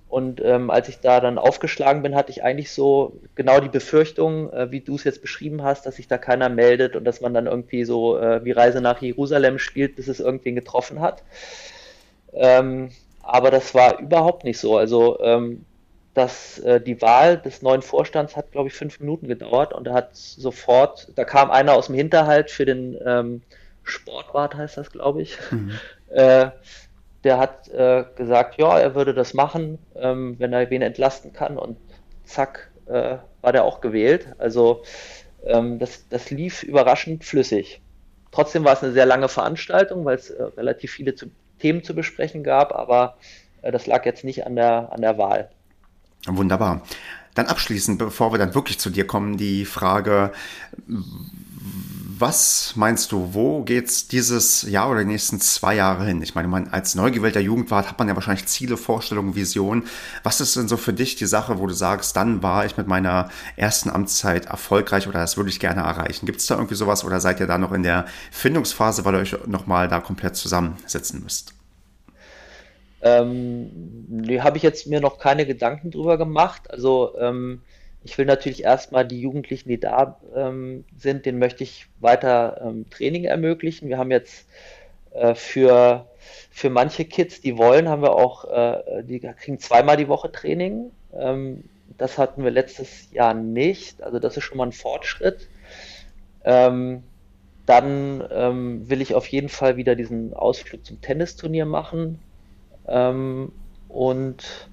[0.09, 4.51] Und ähm, als ich da dann aufgeschlagen bin, hatte ich eigentlich so genau die Befürchtung,
[4.53, 7.33] äh, wie du es jetzt beschrieben hast, dass sich da keiner meldet und dass man
[7.33, 11.23] dann irgendwie so äh, wie Reise nach Jerusalem spielt, bis es irgendwen getroffen hat.
[12.33, 12.91] Ähm,
[13.21, 14.77] aber das war überhaupt nicht so.
[14.77, 15.65] Also ähm,
[16.13, 19.93] dass äh, die Wahl des neuen Vorstands hat, glaube ich, fünf Minuten gedauert und da
[19.93, 23.43] hat sofort, da kam einer aus dem Hinterhalt für den ähm,
[23.83, 25.37] Sportwart, heißt das, glaube ich.
[25.51, 25.71] Mhm.
[26.09, 26.51] Äh,
[27.27, 31.57] der hat äh, gesagt, ja, er würde das machen, ähm, wenn er wen entlasten kann
[31.57, 31.77] und
[32.23, 34.29] zack, äh, war der auch gewählt.
[34.37, 34.83] Also
[35.43, 37.81] ähm, das, das lief überraschend flüssig.
[38.31, 41.25] Trotzdem war es eine sehr lange Veranstaltung, weil es äh, relativ viele zu,
[41.59, 43.17] Themen zu besprechen gab, aber
[43.61, 45.49] äh, das lag jetzt nicht an der, an der Wahl.
[46.27, 46.81] Wunderbar.
[47.35, 50.31] Dann abschließend, bevor wir dann wirklich zu dir kommen, die Frage,
[52.19, 56.21] was meinst du, wo geht's dieses Jahr oder die nächsten zwei Jahre hin?
[56.21, 59.83] Ich meine, man als neu gewählter Jugendwart hat man ja wahrscheinlich Ziele, Vorstellungen, Visionen.
[60.23, 62.87] Was ist denn so für dich die Sache, wo du sagst, dann war ich mit
[62.87, 66.25] meiner ersten Amtszeit erfolgreich oder das würde ich gerne erreichen?
[66.25, 69.21] Gibt es da irgendwie sowas oder seid ihr da noch in der Findungsphase, weil ihr
[69.21, 71.53] euch nochmal da komplett zusammensetzen müsst?
[73.01, 73.69] Ähm,
[74.07, 76.71] nee, habe ich jetzt mir noch keine Gedanken drüber gemacht.
[76.71, 77.61] Also ähm,
[78.07, 82.89] ich will natürlich erstmal die Jugendlichen, die da ähm, sind, denen möchte ich weiter ähm,
[82.89, 83.89] Training ermöglichen.
[83.89, 84.47] Wir haben jetzt
[85.11, 86.07] äh, für,
[86.49, 90.91] für manche Kids, die wollen, haben wir auch, äh, die kriegen zweimal die Woche Training.
[91.13, 91.65] Ähm,
[91.97, 94.01] das hatten wir letztes Jahr nicht.
[94.01, 95.49] Also das ist schon mal ein Fortschritt.
[96.45, 97.03] Ähm,
[97.65, 102.19] dann ähm, will ich auf jeden Fall wieder diesen Ausflug zum Tennisturnier machen.
[102.87, 103.51] Ähm,
[103.89, 104.69] und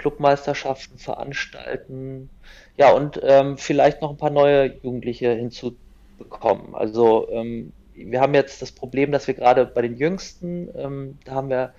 [0.00, 2.30] Clubmeisterschaften veranstalten.
[2.76, 6.74] Ja, und ähm, vielleicht noch ein paar neue Jugendliche hinzubekommen.
[6.74, 11.32] Also ähm, wir haben jetzt das Problem, dass wir gerade bei den Jüngsten, ähm, da
[11.32, 11.74] haben wir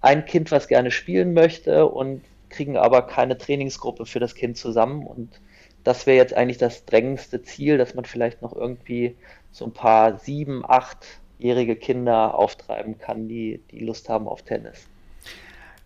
[0.00, 5.06] ein Kind, was gerne spielen möchte und kriegen aber keine Trainingsgruppe für das Kind zusammen.
[5.06, 5.40] Und
[5.84, 9.14] das wäre jetzt eigentlich das drängendste Ziel, dass man vielleicht noch irgendwie
[9.50, 14.86] so ein paar sieben, achtjährige Kinder auftreiben kann, die, die Lust haben auf Tennis.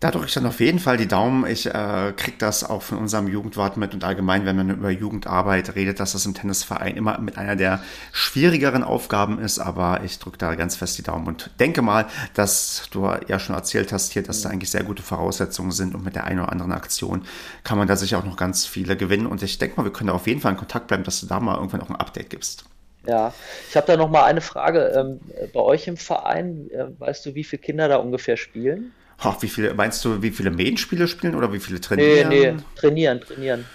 [0.03, 1.45] Da drücke ich dann auf jeden Fall die Daumen.
[1.47, 5.75] Ich äh, kriege das auch von unserem Jugendwart mit und allgemein, wenn man über Jugendarbeit
[5.75, 9.59] redet, dass das im Tennisverein immer mit einer der schwierigeren Aufgaben ist.
[9.59, 13.55] Aber ich drücke da ganz fest die Daumen und denke mal, dass du ja schon
[13.55, 16.51] erzählt hast hier, dass da eigentlich sehr gute Voraussetzungen sind und mit der einen oder
[16.51, 17.23] anderen Aktion
[17.63, 19.25] kann man da sicher auch noch ganz viele gewinnen.
[19.25, 21.27] Und ich denke mal, wir können da auf jeden Fall in Kontakt bleiben, dass du
[21.27, 22.65] da mal irgendwann auch ein Update gibst.
[23.07, 23.33] Ja,
[23.69, 24.91] ich habe da noch mal eine Frage.
[24.97, 25.21] Ähm,
[25.53, 28.91] bei euch im Verein, äh, weißt du, wie viele Kinder da ungefähr spielen?
[29.19, 32.29] Ach, wie viele, meinst du, wie viele Medienspiele spielen oder wie viele trainieren?
[32.29, 33.65] Nee, nee, trainieren, trainieren.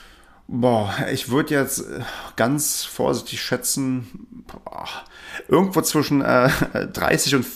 [0.47, 2.01] Boah, ich würde jetzt äh,
[2.37, 4.87] ganz vorsichtig schätzen, boah,
[5.47, 6.49] irgendwo zwischen äh,
[6.93, 7.47] 30 und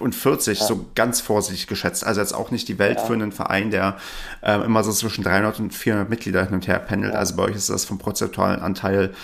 [0.00, 0.66] und 40, ja.
[0.66, 2.04] so ganz vorsichtig geschätzt.
[2.04, 3.04] Also jetzt auch nicht die Welt ja.
[3.04, 3.96] für einen Verein, der
[4.42, 7.12] äh, immer so zwischen 300 und 400 Mitglieder hin und her pendelt.
[7.14, 7.18] Ja.
[7.20, 9.14] Also bei euch ist das vom prozentualen Anteil,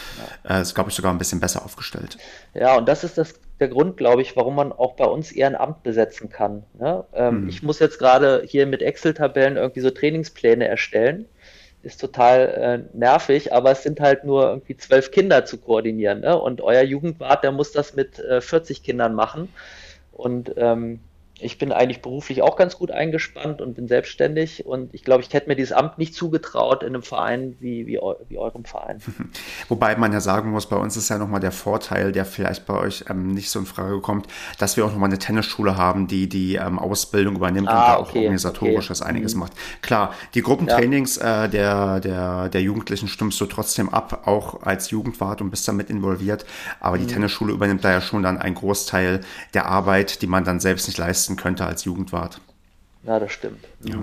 [0.45, 2.19] äh, glaube ich, sogar ein bisschen besser aufgestellt.
[2.55, 5.47] Ja, und das ist das, der Grund, glaube ich, warum man auch bei uns eher
[5.47, 6.65] ein Amt besetzen kann.
[6.79, 7.05] Ne?
[7.13, 7.49] Ähm, hm.
[7.49, 11.27] Ich muss jetzt gerade hier mit Excel-Tabellen irgendwie so Trainingspläne erstellen.
[11.83, 16.21] Ist total äh, nervig, aber es sind halt nur irgendwie zwölf Kinder zu koordinieren.
[16.21, 16.39] Ne?
[16.39, 19.49] Und euer Jugendwart, der muss das mit äh, 40 Kindern machen.
[20.13, 21.01] Und ähm,
[21.43, 25.33] ich bin eigentlich beruflich auch ganz gut eingespannt und bin selbstständig und ich glaube, ich
[25.33, 27.99] hätte mir dieses Amt nicht zugetraut in einem Verein wie, wie,
[28.29, 29.01] wie eurem Verein.
[29.69, 32.79] Wobei man ja sagen muss, bei uns ist ja nochmal der Vorteil, der vielleicht bei
[32.79, 34.27] euch ähm, nicht so in Frage kommt,
[34.59, 37.99] dass wir auch nochmal eine Tennisschule haben, die die ähm, Ausbildung übernimmt ah, und da
[37.99, 39.03] okay, auch organisatorisch okay.
[39.05, 39.41] einiges mhm.
[39.41, 39.53] macht.
[39.83, 41.45] Klar, die Gruppentrainings ja.
[41.45, 45.91] äh, der, der, der Jugendlichen stimmst du trotzdem ab, auch als Jugendwart und bist damit
[45.91, 46.45] involviert,
[46.81, 47.07] aber mhm.
[47.07, 49.21] die Tennisschule übernimmt da ja schon dann einen Großteil
[49.55, 52.41] der Arbeit, die man dann selbst nicht leisten leisten könnte als Jugendwart.
[53.05, 53.67] Ja, das stimmt.
[53.83, 53.97] Ja.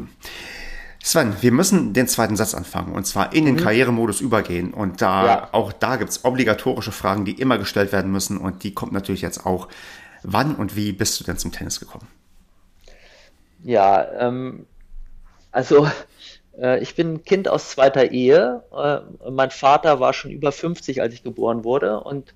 [1.03, 3.59] Sven, wir müssen den zweiten Satz anfangen und zwar in den mhm.
[3.59, 4.73] Karrieremodus übergehen.
[4.73, 5.49] Und da ja.
[5.51, 8.37] auch da gibt es obligatorische Fragen, die immer gestellt werden müssen.
[8.37, 9.67] Und die kommt natürlich jetzt auch.
[10.23, 12.07] Wann und wie bist du denn zum Tennis gekommen?
[13.63, 14.65] Ja, ähm,
[15.51, 15.87] also
[16.59, 18.63] äh, ich bin Kind aus zweiter Ehe.
[18.75, 21.99] Äh, mein Vater war schon über 50, als ich geboren wurde.
[21.99, 22.33] Und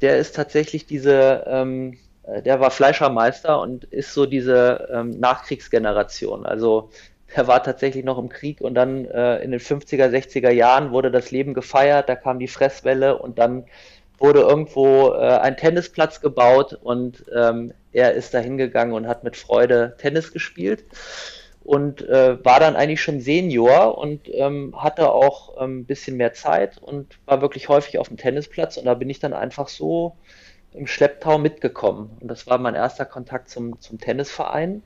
[0.00, 1.96] der ist tatsächlich diese ähm, äh,
[2.44, 6.46] der war Fleischermeister und ist so diese ähm, Nachkriegsgeneration.
[6.46, 6.90] Also
[7.34, 11.10] er war tatsächlich noch im Krieg und dann äh, in den 50er, 60er Jahren wurde
[11.10, 13.64] das Leben gefeiert, da kam die Fresswelle und dann
[14.18, 19.36] wurde irgendwo äh, ein Tennisplatz gebaut und ähm, er ist da hingegangen und hat mit
[19.36, 20.84] Freude Tennis gespielt
[21.64, 26.34] und äh, war dann eigentlich schon Senior und ähm, hatte auch ein ähm, bisschen mehr
[26.34, 30.14] Zeit und war wirklich häufig auf dem Tennisplatz und da bin ich dann einfach so
[30.74, 32.10] im Schlepptau mitgekommen.
[32.20, 34.82] Und das war mein erster Kontakt zum, zum Tennisverein.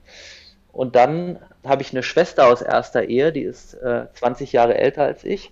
[0.73, 5.03] Und dann habe ich eine Schwester aus erster Ehe, die ist äh, 20 Jahre älter
[5.03, 5.51] als ich.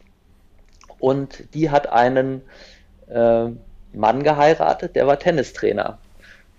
[0.99, 2.43] Und die hat einen
[3.09, 3.49] äh,
[3.93, 5.99] Mann geheiratet, der war Tennistrainer.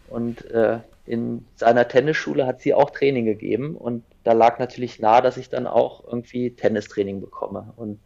[0.09, 3.75] Und äh, in seiner Tennisschule hat sie auch Training gegeben.
[3.75, 7.73] Und da lag natürlich nahe, dass ich dann auch irgendwie Tennistraining bekomme.
[7.77, 7.99] Und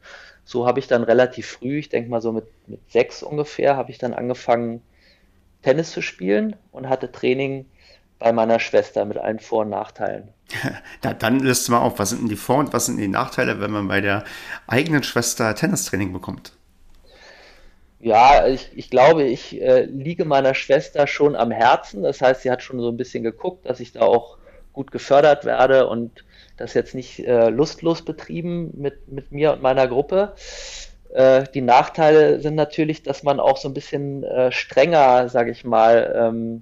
[0.43, 3.89] so habe ich dann relativ früh, ich denke mal so mit, mit sechs ungefähr, habe
[3.89, 4.81] ich dann angefangen,
[5.61, 7.65] Tennis zu spielen und hatte Training
[8.19, 10.29] bei meiner Schwester mit allen Vor- und Nachteilen.
[11.01, 13.59] Da, dann listet mal auf, was sind denn die Vor- und was sind die Nachteile,
[13.59, 14.23] wenn man bei der
[14.67, 16.53] eigenen Schwester Tennistraining bekommt?
[17.99, 22.03] Ja, ich, ich glaube, ich äh, liege meiner Schwester schon am Herzen.
[22.03, 24.37] Das heißt, sie hat schon so ein bisschen geguckt, dass ich da auch
[24.73, 26.23] gut gefördert werde und
[26.57, 30.33] das jetzt nicht äh, lustlos betrieben mit, mit mir und meiner Gruppe.
[31.13, 35.63] Äh, die Nachteile sind natürlich, dass man auch so ein bisschen äh, strenger, sage ich
[35.63, 36.61] mal, ähm,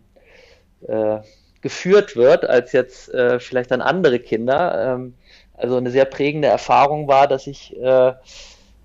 [0.88, 1.22] äh,
[1.62, 4.96] geführt wird als jetzt äh, vielleicht dann andere Kinder.
[4.96, 5.14] Ähm,
[5.54, 8.14] also eine sehr prägende Erfahrung war, dass ich äh,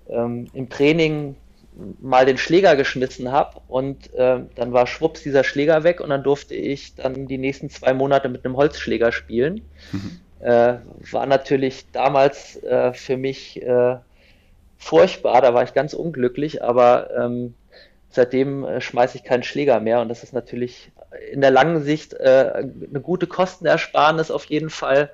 [0.09, 1.35] ähm, im Training
[2.01, 6.23] mal den Schläger geschmissen habe und äh, dann war schwupps dieser Schläger weg und dann
[6.23, 9.61] durfte ich dann die nächsten zwei Monate mit einem Holzschläger spielen.
[9.91, 10.19] Mhm.
[10.39, 10.75] Äh,
[11.11, 13.97] war natürlich damals äh, für mich äh,
[14.85, 17.55] furchtbar, da war ich ganz unglücklich, aber ähm,
[18.11, 20.91] seitdem äh, schmeiße ich keinen Schläger mehr und das ist natürlich
[21.31, 25.09] in der langen Sicht äh, eine gute Kostenersparnis auf jeden Fall,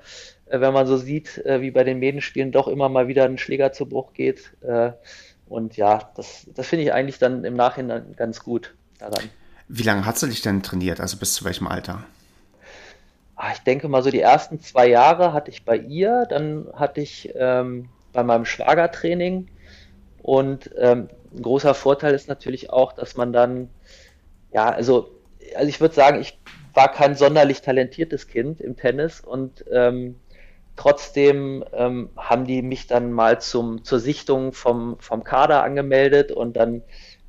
[0.47, 3.37] äh, wenn man so sieht, äh, wie bei den Medenspielen doch immer mal wieder ein
[3.37, 4.51] Schläger zu Bruch geht.
[4.61, 4.91] Äh,
[5.47, 9.29] und ja, das, das finde ich eigentlich dann im Nachhinein ganz gut daran.
[9.69, 10.99] Wie lange hast du dich denn trainiert?
[10.99, 12.03] Also bis zu welchem Alter?
[13.37, 16.99] Ah, ich denke mal so die ersten zwei Jahre hatte ich bei ihr, dann hatte
[16.99, 19.47] ich ähm, bei meinem Schwager Training
[20.21, 23.69] und ähm, ein großer Vorteil ist natürlich auch, dass man dann,
[24.53, 25.09] ja, also,
[25.55, 26.39] also ich würde sagen, ich
[26.73, 30.15] war kein sonderlich talentiertes Kind im Tennis und ähm,
[30.77, 36.53] Trotzdem ähm, haben die mich dann mal zum, zur Sichtung vom, vom Kader angemeldet und
[36.55, 36.81] dann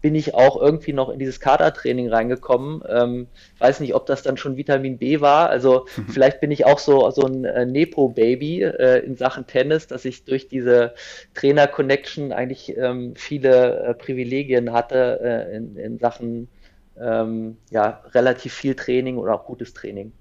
[0.02, 2.82] bin ich auch irgendwie noch in dieses Kadertraining reingekommen.
[2.88, 5.48] Ähm, weiß nicht, ob das dann schon Vitamin B war.
[5.48, 6.08] Also mhm.
[6.08, 10.24] vielleicht bin ich auch so, so ein äh, Nepo-Baby äh, in Sachen Tennis, dass ich
[10.24, 10.94] durch diese
[11.34, 16.48] Trainer-Connection eigentlich ähm, viele äh, Privilegien hatte äh, in, in Sachen
[17.00, 20.12] ähm, ja, relativ viel Training oder auch gutes Training.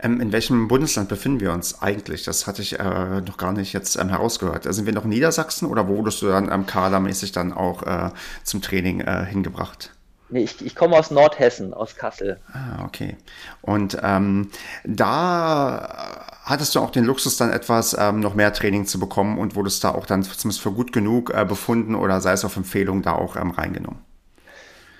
[0.00, 2.24] Ähm, in welchem Bundesland befinden wir uns eigentlich?
[2.24, 4.72] Das hatte ich äh, noch gar nicht jetzt ähm, herausgehört.
[4.72, 8.10] Sind wir noch in Niedersachsen oder wurdest du dann ähm, kadermäßig dann auch äh,
[8.44, 9.92] zum Training äh, hingebracht?
[10.32, 12.40] Nee, ich, ich komme aus Nordhessen, aus Kassel.
[12.54, 13.16] Ah, okay.
[13.60, 14.50] Und ähm,
[14.84, 19.56] da hattest du auch den Luxus, dann etwas ähm, noch mehr Training zu bekommen und
[19.56, 23.02] wurdest da auch dann zumindest für gut genug äh, befunden oder sei es auf Empfehlung
[23.02, 24.00] da auch ähm, reingenommen?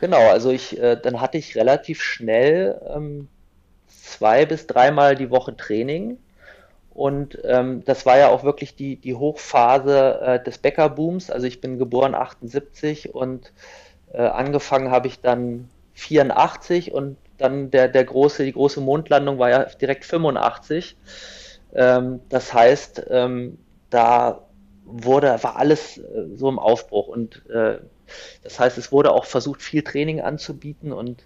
[0.03, 3.29] Genau, also ich, äh, dann hatte ich relativ schnell ähm,
[4.03, 6.19] zwei bis dreimal die Woche Training.
[6.91, 11.31] Und ähm, das war ja auch wirklich die, die Hochphase äh, des Bäckerbooms.
[11.31, 13.53] Also ich bin geboren 78 und
[14.13, 19.51] äh, angefangen habe ich dann 84 und dann der, der große, die große Mondlandung war
[19.51, 20.97] ja direkt 85.
[21.75, 24.43] Ähm, das heißt, ähm, da
[24.85, 26.03] wurde, war alles äh,
[26.35, 27.79] so im Aufbruch und äh,
[28.43, 31.25] das heißt, es wurde auch versucht, viel Training anzubieten und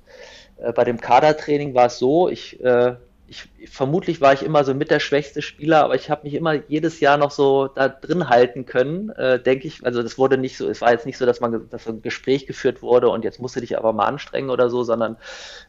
[0.59, 2.97] äh, bei dem Kadertraining war es so, ich, äh,
[3.29, 6.55] ich, vermutlich war ich immer so mit der schwächste Spieler, aber ich habe mich immer
[6.69, 9.85] jedes Jahr noch so da drin halten können, äh, denke ich.
[9.85, 12.47] Also das wurde nicht so, es war jetzt nicht so, dass man dass ein Gespräch
[12.47, 15.17] geführt wurde und jetzt musste dich aber mal anstrengen oder so, sondern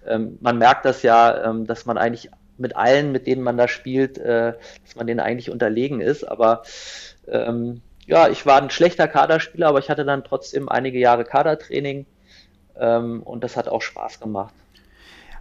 [0.05, 3.67] ähm, man merkt das ja, ähm, dass man eigentlich mit allen, mit denen man da
[3.67, 4.53] spielt, äh,
[4.85, 6.23] dass man denen eigentlich unterlegen ist.
[6.23, 6.63] Aber
[7.27, 12.05] ähm, ja, ich war ein schlechter Kaderspieler, aber ich hatte dann trotzdem einige Jahre Kadertraining
[12.79, 14.53] ähm, und das hat auch Spaß gemacht.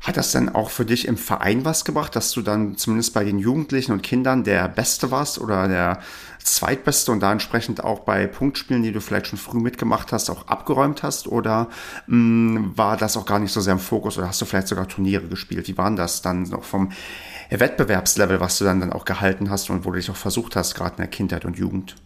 [0.02, 3.24] Hat das denn auch für dich im Verein was gebracht, dass du dann zumindest bei
[3.24, 6.00] den Jugendlichen und Kindern der Beste warst oder der
[6.38, 10.46] Zweitbeste und da entsprechend auch bei Punktspielen, die du vielleicht schon früh mitgemacht hast, auch
[10.46, 11.26] abgeräumt hast?
[11.26, 11.68] Oder
[12.06, 14.68] mh, mm, war das auch gar nicht so sehr im Fokus oder hast du vielleicht
[14.68, 15.66] sogar Turniere gespielt?
[15.68, 16.92] Wie waren das dann noch vom
[17.50, 20.74] Wettbewerbslevel, was du dann, dann auch gehalten hast und wo du dich auch versucht hast,
[20.74, 21.96] gerade in der Kindheit und Jugend?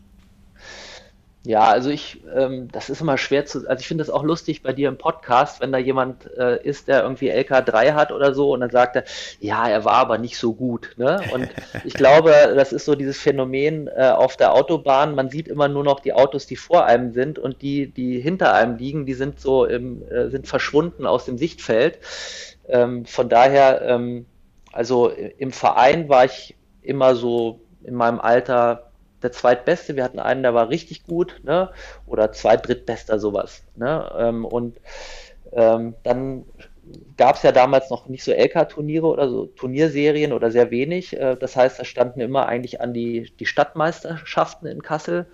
[1.42, 4.62] Ja, also ich, ähm, das ist immer schwer zu, also ich finde das auch lustig
[4.62, 8.52] bei dir im Podcast, wenn da jemand äh, ist, der irgendwie LK3 hat oder so
[8.52, 9.04] und dann sagt er,
[9.40, 10.92] ja, er war aber nicht so gut.
[10.98, 11.22] Ne?
[11.32, 11.48] Und
[11.84, 15.82] ich glaube, das ist so dieses Phänomen äh, auf der Autobahn, man sieht immer nur
[15.82, 19.40] noch die Autos, die vor einem sind und die, die hinter einem liegen, die sind
[19.40, 22.00] so im, äh, sind verschwunden aus dem Sichtfeld.
[22.68, 24.26] Ähm, von daher, ähm,
[24.72, 28.89] also im Verein war ich immer so in meinem Alter
[29.22, 29.96] der Zweitbeste.
[29.96, 31.70] Wir hatten einen, der war richtig gut, ne?
[32.06, 33.62] Oder Zweit-, Drittbester, sowas.
[33.76, 34.10] Ne?
[34.18, 34.78] Ähm, und
[35.52, 36.44] ähm, dann
[37.16, 41.18] gab es ja damals noch nicht so LK-Turniere oder so Turnierserien oder sehr wenig.
[41.18, 45.26] Äh, das heißt, da standen immer eigentlich an die, die Stadtmeisterschaften in Kassel.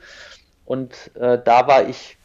[0.64, 2.18] Und äh, da war ich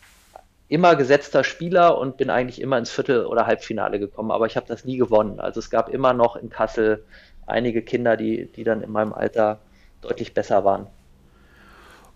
[0.67, 4.67] immer gesetzter Spieler und bin eigentlich immer ins Viertel- oder Halbfinale gekommen, aber ich habe
[4.67, 5.39] das nie gewonnen.
[5.39, 7.03] Also es gab immer noch in Kassel
[7.45, 9.59] einige Kinder, die, die dann in meinem Alter
[10.01, 10.87] deutlich besser waren.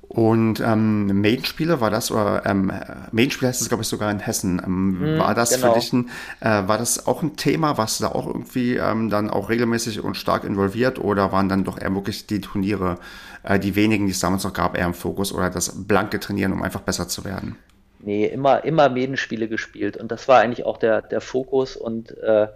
[0.07, 2.71] Und ähm, Main-Spiele war das, oder ähm,
[3.11, 4.61] Main-Spiel heißt es, glaube ich, sogar in Hessen.
[4.63, 5.73] Ähm, hm, war das genau.
[5.73, 6.09] für dich ein,
[6.41, 7.77] äh, war das auch ein Thema?
[7.77, 11.63] Warst du da auch irgendwie ähm, dann auch regelmäßig und stark involviert oder waren dann
[11.63, 12.97] doch eher wirklich die Turniere,
[13.43, 16.53] äh, die wenigen, die es damals noch gab, eher im Fokus oder das blanke Trainieren,
[16.53, 17.57] um einfach besser zu werden?
[17.99, 22.47] Nee, immer, immer Medenspiele gespielt und das war eigentlich auch der, der Fokus und äh,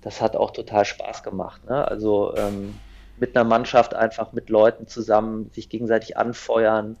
[0.00, 1.64] das hat auch total Spaß gemacht.
[1.68, 1.86] Ne?
[1.86, 2.74] Also ähm,
[3.22, 6.96] mit einer Mannschaft einfach mit Leuten zusammen, sich gegenseitig anfeuern.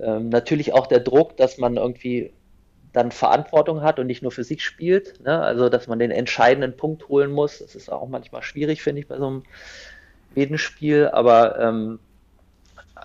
[0.00, 2.32] Ähm, natürlich auch der Druck, dass man irgendwie
[2.92, 5.20] dann Verantwortung hat und nicht nur für sich spielt.
[5.24, 5.40] Ne?
[5.40, 7.60] Also, dass man den entscheidenden Punkt holen muss.
[7.60, 9.42] Das ist auch manchmal schwierig, finde ich, bei so einem
[10.34, 11.06] jeden Spiel.
[11.06, 12.00] Aber ähm,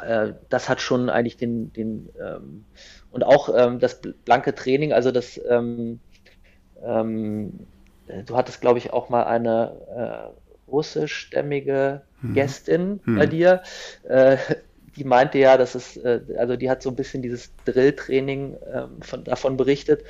[0.01, 2.65] äh, das hat schon eigentlich den, den ähm,
[3.11, 5.99] und auch ähm, das blanke Training, also das, ähm,
[6.83, 7.67] ähm,
[8.25, 12.33] du hattest, glaube ich, auch mal eine äh, russischstämmige mhm.
[12.33, 13.15] Gästin mhm.
[13.17, 13.61] bei dir.
[14.07, 14.37] Äh,
[14.95, 19.01] die meinte ja, dass es, äh, also die hat so ein bisschen dieses Drilltraining ähm,
[19.01, 20.03] von, davon berichtet.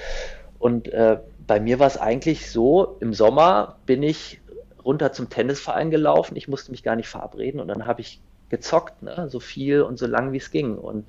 [0.57, 4.41] Und äh, bei mir war es eigentlich so, im Sommer bin ich
[4.83, 6.35] runter zum Tennisverein gelaufen.
[6.35, 9.27] Ich musste mich gar nicht verabreden und dann habe ich gezockt, ne?
[9.29, 10.77] so viel und so lang wie es ging.
[10.77, 11.05] Und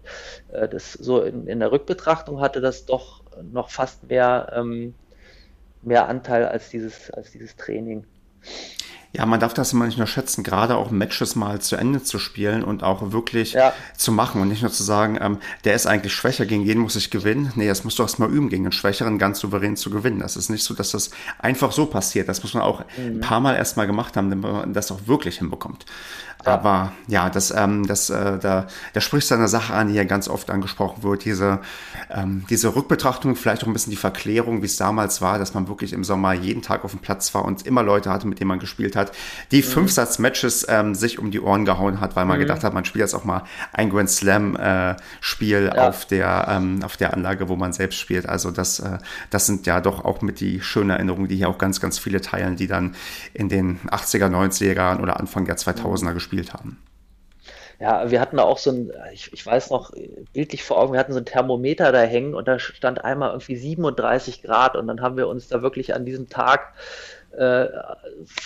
[0.52, 4.94] äh, das so in, in, der Rückbetrachtung hatte das doch noch fast mehr, ähm,
[5.82, 8.04] mehr Anteil als dieses, als dieses Training.
[9.12, 12.20] Ja, man darf das immer nicht nur schätzen, gerade auch Matches mal zu Ende zu
[12.20, 13.72] spielen und auch wirklich ja.
[13.96, 16.94] zu machen und nicht nur zu sagen, ähm, der ist eigentlich schwächer, gegen jeden muss
[16.94, 17.52] ich gewinnen.
[17.56, 20.20] Nee, das musst du erst mal üben, gegen den Schwächeren ganz souverän zu gewinnen.
[20.20, 22.28] Das ist nicht so, dass das einfach so passiert.
[22.28, 23.16] Das muss man auch mhm.
[23.16, 25.86] ein paar Mal erst mal gemacht haben, damit man das auch wirklich hinbekommt.
[26.44, 30.04] Aber ja, das, ähm, das, äh, da, da sprichst du eine Sache an, die ja
[30.04, 31.60] ganz oft angesprochen wird, diese,
[32.10, 35.68] ähm, diese Rückbetrachtung, vielleicht auch ein bisschen die Verklärung, wie es damals war, dass man
[35.68, 38.48] wirklich im Sommer jeden Tag auf dem Platz war und immer Leute hatte, mit denen
[38.48, 39.12] man gespielt hat,
[39.50, 39.64] die mhm.
[39.64, 42.42] fünf Satz-Matches ähm, sich um die Ohren gehauen hat, weil man mhm.
[42.42, 45.88] gedacht hat, man spielt jetzt auch mal ein Grand Slam-Spiel äh, ja.
[45.88, 48.26] auf, der, ähm, auf der Anlage, wo man selbst spielt.
[48.26, 48.98] Also das, äh,
[49.28, 52.20] das sind ja doch auch mit die schönen Erinnerungen, die hier auch ganz, ganz viele
[52.22, 52.94] teilen, die dann
[53.34, 56.14] in den 80er, 90er Jahren oder Anfang der 2000er mhm.
[56.14, 56.82] gespielt haben.
[57.78, 59.92] Ja, wir hatten da auch so ein, ich, ich weiß noch,
[60.34, 63.56] bildlich vor Augen, wir hatten so ein Thermometer da hängen und da stand einmal irgendwie
[63.56, 66.74] 37 Grad und dann haben wir uns da wirklich an diesem Tag
[67.36, 67.68] äh,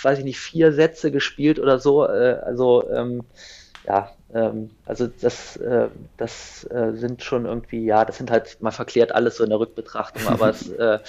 [0.03, 2.05] weiß ich nicht, vier Sätze gespielt oder so.
[2.07, 3.23] Äh, also ähm,
[3.87, 8.71] ja, ähm, also das, äh, das äh, sind schon irgendwie, ja, das sind halt, man
[8.71, 10.99] verklärt alles so in der Rückbetrachtung, aber es, äh,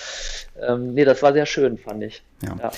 [0.61, 2.23] ähm, nee, das war sehr schön, fand ich.
[2.43, 2.57] Ja.
[2.63, 2.73] ja.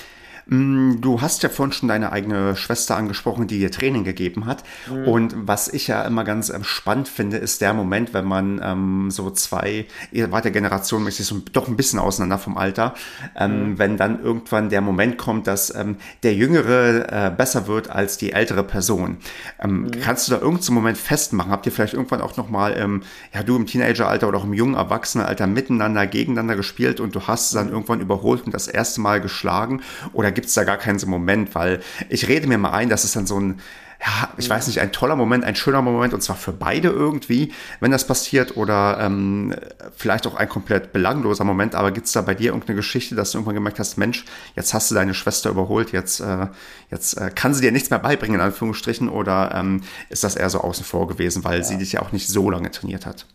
[0.47, 4.63] Mm, du hast ja vorhin schon deine eigene Schwester angesprochen, die dir Training gegeben hat.
[4.89, 5.07] Mhm.
[5.07, 9.11] Und was ich ja immer ganz ähm, spannend finde, ist der Moment, wenn man ähm,
[9.11, 12.93] so zwei, ihr wart ja generationenmäßig so doch ein bisschen auseinander vom Alter,
[13.35, 13.79] ähm, mhm.
[13.79, 18.33] wenn dann irgendwann der Moment kommt, dass ähm, der Jüngere äh, besser wird als die
[18.33, 19.17] ältere Person.
[19.59, 19.91] Ähm, mhm.
[20.01, 21.51] Kannst du da irgendeinen so Moment festmachen?
[21.51, 24.75] Habt ihr vielleicht irgendwann auch nochmal, ähm, ja, du im Teenageralter oder auch im jungen
[24.75, 27.73] Erwachsenenalter miteinander, gegeneinander gespielt und du hast dann mhm.
[27.73, 29.81] irgendwann überholt und das erste Mal geschlagen?
[30.13, 33.03] Oder gibt es da gar keinen so Moment, weil ich rede mir mal ein, dass
[33.03, 33.59] es dann so ein,
[33.99, 37.51] ja, ich weiß nicht, ein toller Moment, ein schöner Moment und zwar für beide irgendwie,
[37.81, 39.53] wenn das passiert oder ähm,
[39.97, 43.31] vielleicht auch ein komplett belangloser Moment, aber gibt es da bei dir irgendeine Geschichte, dass
[43.31, 44.23] du irgendwann gemerkt hast, Mensch,
[44.55, 46.47] jetzt hast du deine Schwester überholt, jetzt, äh,
[46.89, 50.49] jetzt äh, kann sie dir nichts mehr beibringen, in Anführungsstrichen, oder ähm, ist das eher
[50.49, 51.65] so außen vor gewesen, weil ja.
[51.65, 53.25] sie dich ja auch nicht so lange trainiert hat?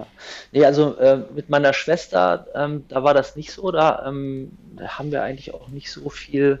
[0.00, 0.06] Ja.
[0.52, 3.70] Nee, also äh, mit meiner Schwester, ähm, da war das nicht so.
[3.70, 6.60] Da, ähm, da haben wir eigentlich auch nicht so viel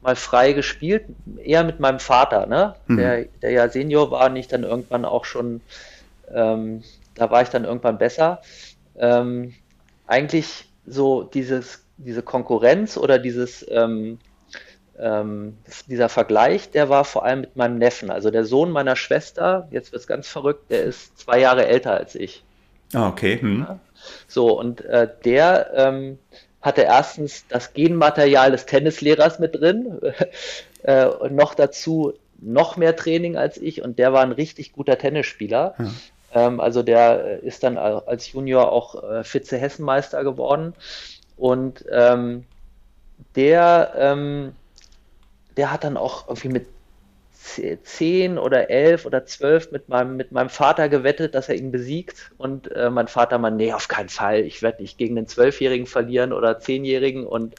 [0.00, 1.04] mal frei gespielt.
[1.42, 2.74] Eher mit meinem Vater, ne?
[2.86, 2.96] Mhm.
[2.96, 5.60] Der, der ja Senior war und ich dann irgendwann auch schon,
[6.32, 6.82] ähm,
[7.14, 8.42] da war ich dann irgendwann besser.
[8.96, 9.54] Ähm,
[10.06, 14.18] eigentlich so dieses, diese Konkurrenz oder dieses ähm,
[14.98, 15.56] ähm,
[15.88, 19.92] dieser Vergleich, der war vor allem mit meinem Neffen, also der Sohn meiner Schwester, jetzt
[19.92, 22.44] wird es ganz verrückt, der ist zwei Jahre älter als ich.
[22.94, 23.40] Ah, okay.
[23.40, 23.66] Hm.
[24.28, 26.18] So, und äh, der ähm,
[26.60, 29.98] hatte erstens das Genmaterial des Tennislehrers mit drin
[30.82, 34.98] äh, und noch dazu noch mehr Training als ich und der war ein richtig guter
[34.98, 35.74] Tennisspieler.
[35.78, 36.46] Ja.
[36.46, 40.74] Ähm, also der ist dann als Junior auch äh, Vize-Hessenmeister geworden
[41.36, 42.44] und ähm,
[43.36, 44.52] der, ähm,
[45.56, 46.66] der hat dann auch irgendwie mit
[47.42, 52.32] zehn oder elf oder zwölf mit meinem, mit meinem Vater gewettet, dass er ihn besiegt.
[52.38, 54.40] Und äh, mein Vater meinte, nee, auf keinen Fall.
[54.40, 57.26] Ich werde nicht gegen den Zwölfjährigen verlieren oder Zehnjährigen.
[57.26, 57.56] Und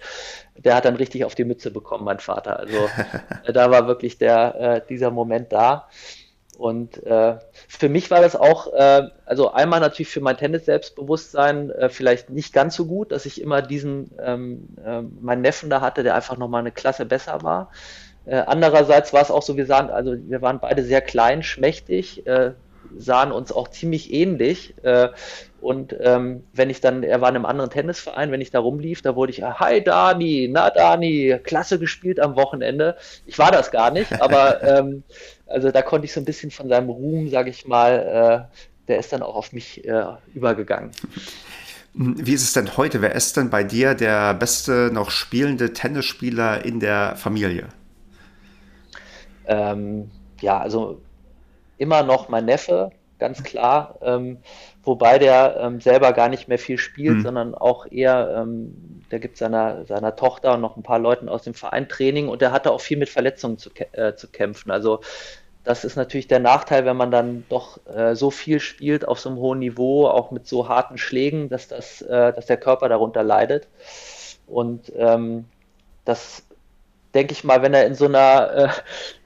[0.57, 2.59] der hat dann richtig auf die Mütze bekommen, mein Vater.
[2.59, 2.77] Also
[3.45, 5.89] äh, da war wirklich der, äh, dieser Moment da.
[6.57, 11.89] Und äh, für mich war das auch, äh, also einmal natürlich für mein Tennis-Selbstbewusstsein äh,
[11.89, 16.03] vielleicht nicht ganz so gut, dass ich immer diesen, ähm, äh, meinen Neffen da hatte,
[16.03, 17.71] der einfach nochmal eine Klasse besser war.
[18.25, 22.25] Äh, andererseits war es auch so, wir sahen, also wir waren beide sehr klein, schmächtig,
[22.25, 22.51] äh,
[22.97, 24.75] sahen uns auch ziemlich ähnlich.
[24.83, 25.09] Äh,
[25.61, 29.01] und ähm, wenn ich dann, er war in einem anderen Tennisverein, wenn ich da rumlief,
[29.01, 32.97] da wurde ich, hi Dani, na Dani, klasse gespielt am Wochenende.
[33.25, 35.03] Ich war das gar nicht, aber ähm,
[35.47, 38.57] also da konnte ich so ein bisschen von seinem Ruhm, sage ich mal, äh,
[38.89, 40.91] der ist dann auch auf mich äh, übergegangen.
[41.93, 43.01] Wie ist es denn heute?
[43.01, 47.67] Wer ist denn bei dir der beste noch spielende Tennisspieler in der Familie?
[49.47, 50.99] Ähm, ja, also
[51.77, 53.95] immer noch mein Neffe, ganz klar.
[54.01, 54.37] Ähm,
[54.83, 57.21] wobei der ähm, selber gar nicht mehr viel spielt, mhm.
[57.21, 61.43] sondern auch eher, ähm, der gibt seiner, seiner Tochter und noch ein paar Leuten aus
[61.43, 64.71] dem Verein Training und der hatte auch viel mit Verletzungen zu, äh, zu kämpfen.
[64.71, 64.99] Also
[65.63, 69.29] das ist natürlich der Nachteil, wenn man dann doch äh, so viel spielt auf so
[69.29, 73.23] einem hohen Niveau, auch mit so harten Schlägen, dass, das, äh, dass der Körper darunter
[73.23, 73.67] leidet.
[74.45, 75.45] Und ähm,
[76.03, 76.43] das
[77.13, 78.71] denke ich mal, wenn er in so einer,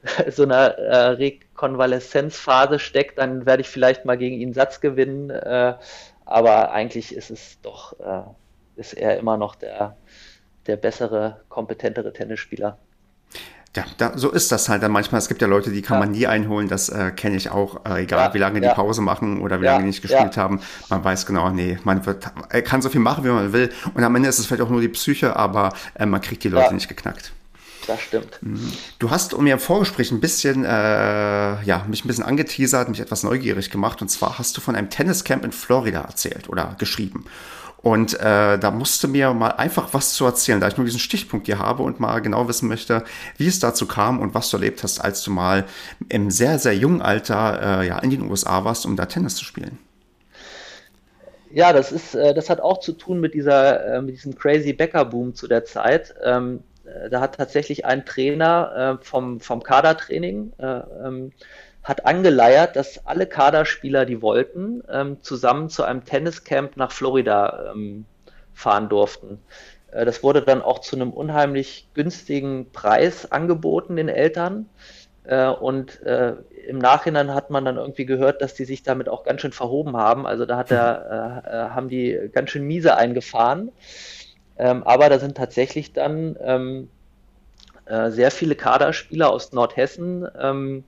[0.07, 5.29] äh, so einer äh, Rekonvaleszenzphase steckt, dann werde ich vielleicht mal gegen ihn Satz gewinnen.
[5.29, 5.75] Äh,
[6.25, 8.23] aber eigentlich ist es doch, äh,
[8.75, 9.95] ist er immer noch der,
[10.67, 12.77] der bessere, kompetentere Tennisspieler.
[13.75, 15.19] Ja, da, so ist das halt dann manchmal.
[15.19, 16.05] Es gibt ja Leute, die kann ja.
[16.05, 16.67] man nie einholen.
[16.67, 17.85] Das äh, kenne ich auch.
[17.85, 18.69] Äh, egal, ja, wie lange ja.
[18.69, 20.61] die Pause machen oder wie lange die nicht gespielt haben.
[20.89, 23.69] Man weiß genau, nee, man wird, er kann so viel machen, wie man will.
[23.93, 26.49] Und am Ende ist es vielleicht auch nur die Psyche, aber äh, man kriegt die
[26.49, 27.33] Leute nicht geknackt.
[27.87, 28.37] Das stimmt.
[28.41, 28.73] Mhm.
[28.99, 33.23] Du hast mir im Vorgespräch ein bisschen, äh, ja, mich ein bisschen angeteasert, mich etwas
[33.23, 34.01] neugierig gemacht.
[34.01, 37.25] Und zwar hast du von einem Tenniscamp in Florida erzählt oder geschrieben.
[37.77, 41.45] Und äh, da musste mir mal einfach was zu erzählen, da ich nur diesen Stichpunkt
[41.45, 43.03] hier habe und mal genau wissen möchte,
[43.37, 45.63] wie es dazu kam und was du erlebt hast, als du mal
[46.09, 49.45] im sehr, sehr jungen Alter äh, ja, in den USA warst, um da Tennis zu
[49.45, 49.77] spielen.
[51.51, 54.73] Ja, das ist, äh, das hat auch zu tun mit dieser, äh, mit diesem crazy
[54.73, 56.13] Bäcker-Boom zu der Zeit.
[56.25, 56.76] Ähm, äh,
[57.09, 61.31] da hat tatsächlich ein Trainer vom, vom Kadertraining ähm,
[61.87, 68.05] hat angeleiert, dass alle Kaderspieler, die wollten, ähm, zusammen zu einem Tenniscamp nach Florida ähm,
[68.53, 69.39] fahren durften.
[69.91, 74.67] Äh, das wurde dann auch zu einem unheimlich günstigen Preis angeboten den Eltern.
[75.23, 76.33] Äh, und äh,
[76.67, 79.95] im Nachhinein hat man dann irgendwie gehört, dass die sich damit auch ganz schön verhoben
[79.95, 80.27] haben.
[80.27, 83.71] Also da der, äh, äh, haben die ganz schön miese eingefahren.
[84.57, 86.89] Ähm, aber da sind tatsächlich dann ähm,
[87.85, 90.83] äh, sehr viele Kaderspieler aus Nordhessen ähm,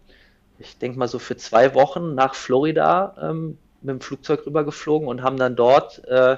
[0.60, 5.24] ich denke mal so für zwei Wochen nach Florida ähm, mit dem Flugzeug rübergeflogen und
[5.24, 6.38] haben dann dort äh,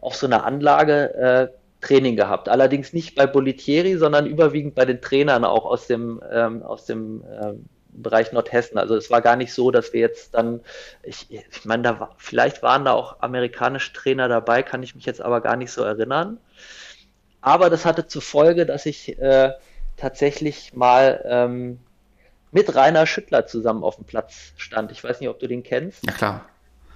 [0.00, 1.48] auf so einer Anlage äh,
[1.80, 2.48] Training gehabt.
[2.48, 7.22] Allerdings nicht bei Bolitieri, sondern überwiegend bei den Trainern auch aus dem, ähm, aus dem
[7.40, 7.66] ähm,
[8.02, 8.78] Bereich Nordhessen.
[8.78, 10.60] Also es war gar nicht so, dass wir jetzt dann,
[11.02, 15.06] ich, ich meine, da war, vielleicht waren da auch amerikanische Trainer dabei, kann ich mich
[15.06, 16.38] jetzt aber gar nicht so erinnern.
[17.40, 19.52] Aber das hatte zur Folge, dass ich äh,
[19.96, 21.78] tatsächlich mal ähm,
[22.50, 24.92] mit Rainer Schüttler zusammen auf dem Platz stand.
[24.92, 26.04] Ich weiß nicht, ob du den kennst.
[26.06, 26.44] Ja, klar.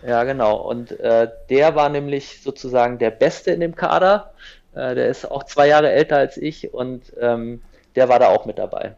[0.06, 0.56] Ja, genau.
[0.56, 4.32] Und äh, der war nämlich sozusagen der Beste in dem Kader.
[4.74, 7.62] Äh, der ist auch zwei Jahre älter als ich und ähm,
[7.96, 8.96] der war da auch mit dabei.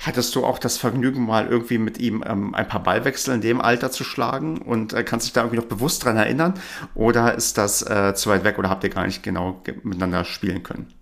[0.00, 3.60] Hattest du auch das Vergnügen, mal irgendwie mit ihm ähm, ein paar Ballwechsel in dem
[3.60, 6.54] Alter zu schlagen und äh, kannst dich da irgendwie noch bewusst dran erinnern?
[6.94, 10.62] Oder ist das äh, zu weit weg oder habt ihr gar nicht genau miteinander spielen
[10.62, 10.92] können?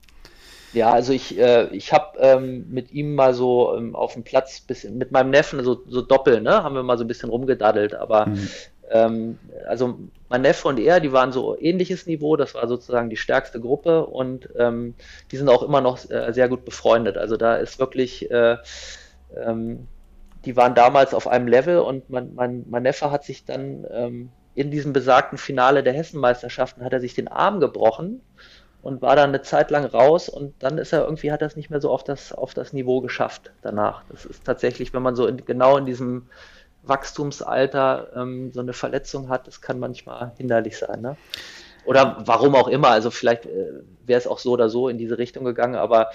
[0.73, 4.61] Ja, also ich, äh, ich habe ähm, mit ihm mal so ähm, auf dem Platz
[4.61, 7.95] bisschen, mit meinem Neffen so, so doppel, ne, haben wir mal so ein bisschen rumgedaddelt,
[7.95, 8.49] aber mhm.
[8.91, 13.17] Ähm, also mein Neffe und er, die waren so ähnliches Niveau, das war sozusagen die
[13.17, 14.95] stärkste Gruppe und ähm,
[15.31, 17.17] die sind auch immer noch äh, sehr gut befreundet.
[17.17, 18.57] Also da ist wirklich, äh,
[19.37, 19.89] ähm,
[20.45, 24.31] die waren damals auf einem Level und mein, mein, mein Neffe hat sich dann ähm,
[24.55, 28.23] in diesem besagten Finale der Hessenmeisterschaften hat er sich den Arm gebrochen
[28.83, 31.57] und war dann eine Zeit lang raus und dann ist er irgendwie, hat er es
[31.57, 34.05] nicht mehr so auf das, auf das Niveau geschafft danach.
[34.09, 36.29] Das ist tatsächlich, wenn man so in, genau in diesem
[36.87, 41.01] Wachstumsalter ähm, so eine Verletzung hat, das kann manchmal hinderlich sein.
[41.01, 41.17] Ne?
[41.85, 43.73] Oder warum auch immer, also vielleicht äh,
[44.05, 46.11] wäre es auch so oder so in diese Richtung gegangen, aber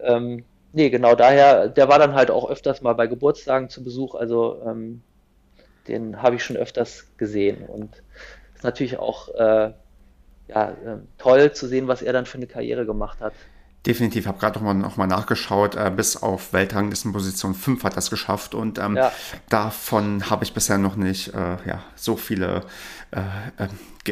[0.00, 4.14] ähm, nee, genau daher, der war dann halt auch öfters mal bei Geburtstagen zu Besuch,
[4.14, 5.02] also ähm,
[5.88, 8.02] den habe ich schon öfters gesehen und
[8.54, 9.72] ist natürlich auch äh,
[10.48, 13.34] ja, äh, toll zu sehen, was er dann für eine Karriere gemacht hat.
[13.86, 18.54] Definitiv, habe gerade nochmal noch mal nachgeschaut, äh, bis auf Weltranglistenposition 5 hat das geschafft
[18.54, 19.10] und ähm, ja.
[19.48, 22.62] davon habe ich bisher noch nicht äh, ja, so viele,
[23.10, 23.68] äh, äh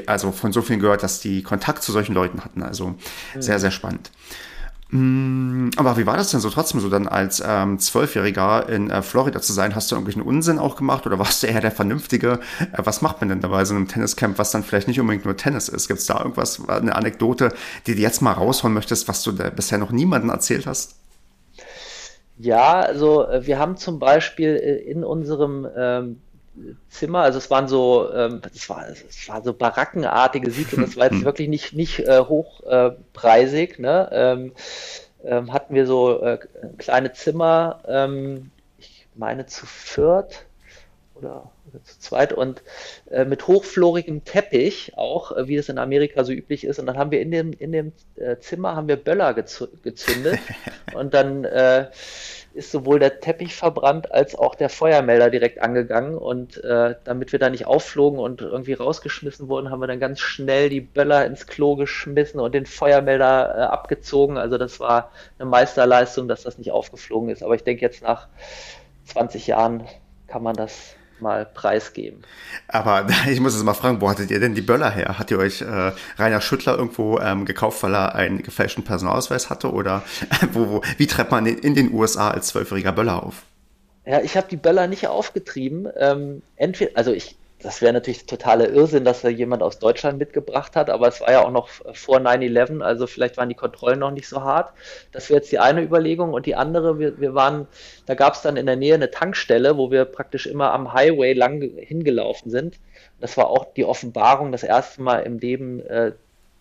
[0.07, 2.63] also von so vielen gehört, dass die Kontakt zu solchen Leuten hatten.
[2.63, 2.97] Also mhm.
[3.43, 4.11] sehr, sehr spannend.
[4.93, 9.03] Mm, aber wie war das denn so trotzdem so dann als ähm, Zwölfjähriger in äh,
[9.03, 9.75] Florida zu sein?
[9.75, 12.41] Hast du irgendwelchen Unsinn auch gemacht oder warst du eher der Vernünftige?
[12.73, 15.37] Äh, was macht man denn dabei so einem Tenniscamp, was dann vielleicht nicht unbedingt nur
[15.37, 15.87] Tennis ist?
[15.87, 17.53] Gibt es da irgendwas, eine Anekdote,
[17.87, 20.97] die du jetzt mal rausholen möchtest, was du bisher noch niemandem erzählt hast?
[22.37, 26.21] Ja, also äh, wir haben zum Beispiel äh, in unserem ähm,
[26.89, 31.07] Zimmer, also es waren so, ähm, es war, es war so barackenartige Siedlungen, das war
[31.07, 31.25] jetzt hm.
[31.25, 34.09] wirklich nicht, nicht äh, hochpreisig, äh, ne?
[34.13, 34.53] Ähm,
[35.25, 36.39] ähm, hatten wir so äh,
[36.79, 40.47] kleine Zimmer, ähm, ich meine zu viert
[41.15, 42.63] oder, oder zu zweit und
[43.11, 46.79] äh, mit hochflorigem Teppich auch, äh, wie es in Amerika so üblich ist.
[46.79, 50.39] Und dann haben wir in dem, in dem äh, Zimmer haben wir Böller gezündet
[50.95, 51.91] und dann äh,
[52.53, 56.17] ist sowohl der Teppich verbrannt als auch der Feuermelder direkt angegangen.
[56.17, 60.21] Und äh, damit wir da nicht aufflogen und irgendwie rausgeschmissen wurden, haben wir dann ganz
[60.21, 64.37] schnell die Böller ins Klo geschmissen und den Feuermelder äh, abgezogen.
[64.37, 67.43] Also das war eine Meisterleistung, dass das nicht aufgeflogen ist.
[67.43, 68.29] Aber ich denke, jetzt nach
[69.05, 69.87] 20 Jahren
[70.27, 72.23] kann man das mal preisgeben.
[72.69, 75.19] Aber ich muss jetzt mal fragen, wo hattet ihr denn die Böller her?
[75.19, 79.73] Hat ihr euch äh, Rainer Schüttler irgendwo ähm, gekauft, weil er einen gefälschten Personalausweis hatte?
[79.73, 80.03] Oder
[80.53, 83.43] wo, wo, wie treibt man in, in den USA als zwölfjähriger Böller auf?
[84.07, 85.89] Ja, ich habe die Böller nicht aufgetrieben.
[85.97, 90.77] Ähm, entweder, also ich das wäre natürlich totaler Irrsinn, dass da jemand aus Deutschland mitgebracht
[90.77, 94.11] hat, aber es war ja auch noch vor 9-11, also vielleicht waren die Kontrollen noch
[94.11, 94.73] nicht so hart.
[95.13, 96.33] Das wäre jetzt die eine Überlegung.
[96.33, 97.67] Und die andere, wir, wir waren,
[98.07, 101.35] da gab es dann in der Nähe eine Tankstelle, wo wir praktisch immer am Highway
[101.35, 102.79] lang hingelaufen sind.
[103.21, 106.13] Das war auch die Offenbarung, das erste Mal im Leben äh,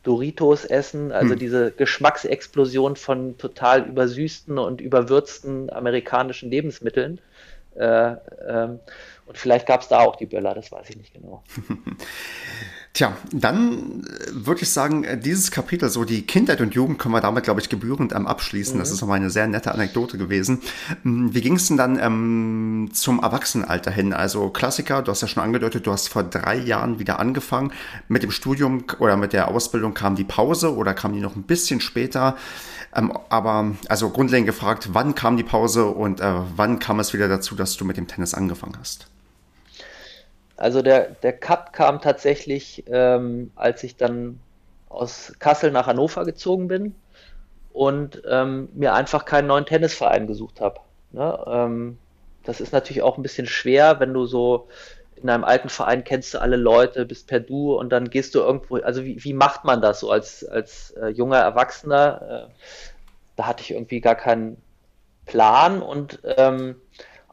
[0.03, 1.39] Doritos essen, also hm.
[1.39, 7.19] diese Geschmacksexplosion von total übersüßten und überwürzten amerikanischen Lebensmitteln.
[7.75, 8.15] Äh,
[8.47, 8.79] ähm,
[9.29, 11.43] und vielleicht gab es da auch die Böller, das weiß ich nicht genau.
[12.93, 17.13] Tja, dann äh, würde ich sagen, äh, dieses Kapitel, so die Kindheit und Jugend, können
[17.13, 18.75] wir damit, glaube ich, gebührend ähm, abschließen.
[18.75, 18.79] Mhm.
[18.79, 20.61] Das ist nochmal eine sehr nette Anekdote gewesen.
[21.03, 24.13] Hm, wie ging es denn dann ähm, zum Erwachsenenalter hin?
[24.13, 27.71] Also Klassiker, du hast ja schon angedeutet, du hast vor drei Jahren wieder angefangen.
[28.07, 31.43] Mit dem Studium oder mit der Ausbildung kam die Pause oder kam die noch ein
[31.43, 32.35] bisschen später?
[32.95, 37.27] Ähm, aber also grundlegend gefragt, wann kam die Pause und äh, wann kam es wieder
[37.27, 39.07] dazu, dass du mit dem Tennis angefangen hast?
[40.59, 44.41] Also der, der Cut kam tatsächlich, ähm, als ich dann
[44.89, 46.95] aus Kassel nach Hannover gezogen bin
[47.71, 50.81] und ähm, mir einfach keinen neuen Tennisverein gesucht habe.
[51.11, 51.45] Ne?
[51.47, 51.97] Ähm,
[52.43, 54.67] das ist natürlich auch ein bisschen schwer, wenn du so
[55.15, 58.39] in einem alten Verein kennst du alle Leute, bist per Du und dann gehst du
[58.39, 62.49] irgendwo, also wie, wie macht man das so als, als äh, junger Erwachsener?
[62.49, 62.53] Äh,
[63.37, 64.61] da hatte ich irgendwie gar keinen
[65.25, 66.75] Plan und ähm,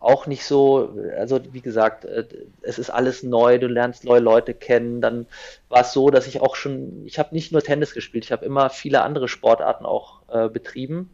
[0.07, 2.25] auch nicht so, also wie gesagt, äh,
[2.63, 5.01] es ist alles neu, du lernst neue Leute kennen.
[5.01, 5.27] Dann
[5.69, 8.45] war es so, dass ich auch schon, ich habe nicht nur Tennis gespielt, ich habe
[8.45, 11.11] immer viele andere Sportarten auch äh, betrieben.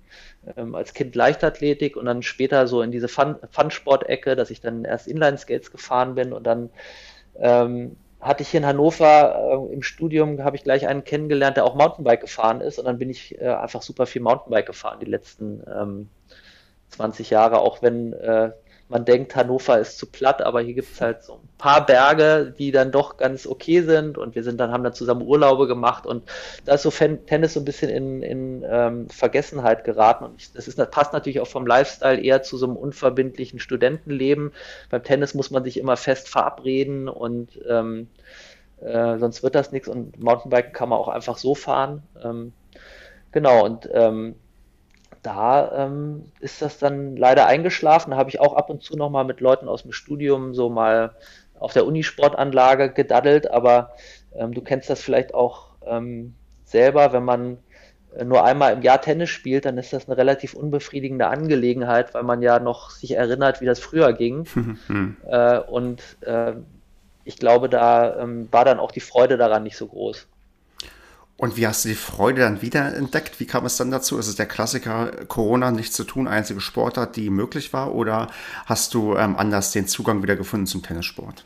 [0.56, 5.08] Ähm, als Kind Leichtathletik und dann später so in diese Fun-Sport-Ecke, dass ich dann erst
[5.08, 6.68] Inline-Skates gefahren bin und dann
[7.38, 11.64] ähm, hatte ich hier in Hannover äh, im Studium, habe ich gleich einen kennengelernt, der
[11.64, 15.10] auch Mountainbike gefahren ist und dann bin ich äh, einfach super viel Mountainbike gefahren die
[15.10, 16.08] letzten ähm,
[16.90, 18.52] 20 Jahre, auch wenn äh,
[18.92, 22.54] man denkt, Hannover ist zu platt, aber hier gibt es halt so ein paar Berge,
[22.56, 26.06] die dann doch ganz okay sind und wir sind dann, haben dann zusammen Urlaube gemacht
[26.06, 26.24] und
[26.64, 30.52] da ist so Fan Tennis so ein bisschen in, in ähm, Vergessenheit geraten und ich,
[30.52, 34.52] das ist, das passt natürlich auch vom Lifestyle eher zu so einem unverbindlichen Studentenleben.
[34.90, 38.08] Beim Tennis muss man sich immer fest verabreden und ähm,
[38.80, 42.02] äh, sonst wird das nichts und Mountainbike kann man auch einfach so fahren.
[42.22, 42.52] Ähm,
[43.32, 44.36] genau und ähm,
[45.22, 48.10] da ähm, ist das dann leider eingeschlafen.
[48.10, 50.68] Da habe ich auch ab und zu noch mal mit Leuten aus dem Studium so
[50.68, 51.14] mal
[51.58, 53.92] auf der Unisportanlage gedaddelt, aber
[54.34, 57.58] ähm, du kennst das vielleicht auch ähm, selber, wenn man
[58.24, 62.42] nur einmal im Jahr Tennis spielt, dann ist das eine relativ unbefriedigende Angelegenheit, weil man
[62.42, 64.44] ja noch sich erinnert, wie das früher ging.
[65.26, 66.54] äh, und äh,
[67.24, 70.26] ich glaube, da ähm, war dann auch die Freude daran nicht so groß.
[71.36, 73.40] Und wie hast du die Freude dann wieder entdeckt?
[73.40, 74.18] Wie kam es dann dazu?
[74.18, 77.94] Ist es der Klassiker Corona nichts zu tun, einzige Sportart, die möglich war?
[77.94, 78.28] Oder
[78.66, 81.44] hast du ähm, anders den Zugang wieder gefunden zum Tennissport?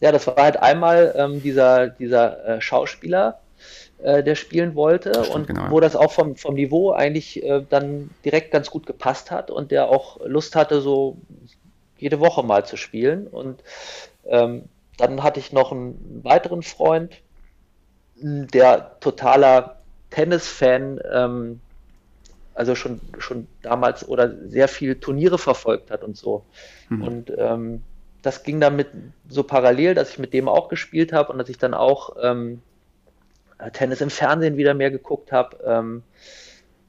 [0.00, 3.40] Ja, das war halt einmal ähm, dieser, dieser äh, Schauspieler,
[4.02, 5.70] äh, der spielen wollte stimmt, und genau.
[5.70, 9.70] wo das auch vom, vom Niveau eigentlich äh, dann direkt ganz gut gepasst hat und
[9.70, 11.16] der auch Lust hatte, so
[11.96, 13.26] jede Woche mal zu spielen.
[13.26, 13.62] Und
[14.26, 14.64] ähm,
[14.98, 17.22] dann hatte ich noch einen weiteren Freund,
[18.20, 19.76] der totaler
[20.10, 21.60] Tennis-Fan, ähm,
[22.54, 26.44] also schon, schon damals oder sehr viel Turniere verfolgt hat und so.
[26.88, 27.02] Mhm.
[27.02, 27.82] Und ähm,
[28.22, 28.88] das ging dann mit
[29.28, 32.62] so parallel, dass ich mit dem auch gespielt habe und dass ich dann auch ähm,
[33.72, 35.58] Tennis im Fernsehen wieder mehr geguckt habe.
[35.64, 36.02] Ähm,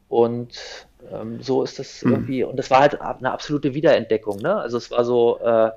[0.09, 2.11] und ähm, so ist das mhm.
[2.11, 4.37] irgendwie, und das war halt eine absolute Wiederentdeckung.
[4.37, 4.55] Ne?
[4.55, 5.71] Also es war so, äh,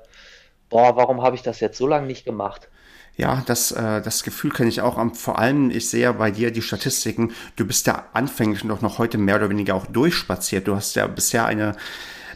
[0.69, 2.69] boah, warum habe ich das jetzt so lange nicht gemacht?
[3.21, 4.99] Ja, das, äh, das Gefühl kenne ich auch.
[5.13, 7.33] Vor allem, ich sehe bei dir die Statistiken.
[7.55, 10.67] Du bist ja anfänglich doch noch heute mehr oder weniger auch durchspaziert.
[10.67, 11.75] Du hast ja bisher eine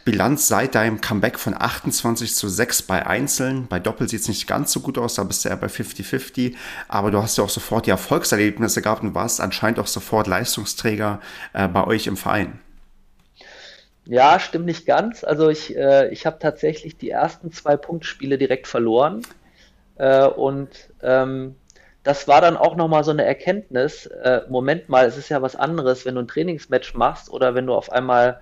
[0.04, 3.66] Bilanz seit deinem Comeback von 28 zu 6 bei Einzeln.
[3.66, 6.54] Bei Doppel sieht es nicht ganz so gut aus, da bist du ja bei 50-50.
[6.88, 11.20] Aber du hast ja auch sofort die Erfolgserlebnisse gehabt und warst anscheinend auch sofort Leistungsträger
[11.54, 12.60] äh, bei euch im Verein.
[14.06, 15.24] Ja, stimmt nicht ganz.
[15.24, 19.24] Also ich, äh, ich habe tatsächlich die ersten zwei Punktspiele direkt verloren.
[19.98, 20.70] Äh, und
[21.02, 21.56] ähm,
[22.04, 24.06] das war dann auch nochmal so eine Erkenntnis.
[24.06, 27.66] Äh, Moment mal, es ist ja was anderes, wenn du ein Trainingsmatch machst oder wenn
[27.66, 28.42] du auf einmal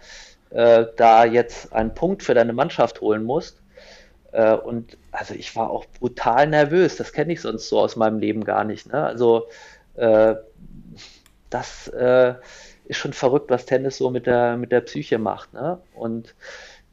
[0.49, 3.61] äh, da jetzt einen Punkt für deine Mannschaft holen musst.
[4.33, 6.97] Äh, und also ich war auch brutal nervös.
[6.97, 8.91] Das kenne ich sonst so aus meinem Leben gar nicht.
[8.91, 9.03] Ne?
[9.05, 9.47] Also
[9.95, 10.35] äh,
[11.49, 12.33] das äh,
[12.85, 15.53] ist schon verrückt, was Tennis so mit der, mit der Psyche macht.
[15.53, 15.79] Ne?
[15.93, 16.35] Und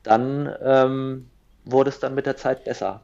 [0.03, 1.31] dann ähm,
[1.65, 3.03] wurde es dann mit der Zeit besser.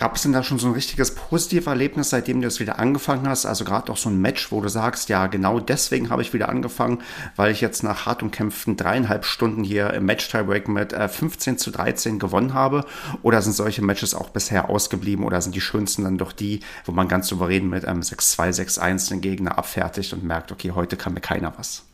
[0.00, 3.28] Gab es denn da schon so ein richtiges positives Erlebnis, seitdem du es wieder angefangen
[3.28, 3.44] hast?
[3.44, 6.48] Also gerade auch so ein Match, wo du sagst, ja, genau deswegen habe ich wieder
[6.48, 7.02] angefangen,
[7.36, 11.70] weil ich jetzt nach hart umkämpften dreieinhalb Stunden hier im Match-Tiebreak mit äh, 15 zu
[11.70, 12.86] 13 gewonnen habe?
[13.22, 16.92] Oder sind solche Matches auch bisher ausgeblieben oder sind die schönsten dann doch die, wo
[16.92, 21.12] man ganz souverän mit einem 6-2, 6-1 den Gegner abfertigt und merkt, okay, heute kann
[21.12, 21.84] mir keiner was?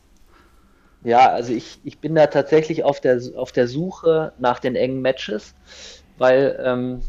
[1.03, 5.01] Ja, also ich, ich bin da tatsächlich auf der, auf der Suche nach den engen
[5.01, 5.55] Matches,
[6.17, 7.01] weil ähm,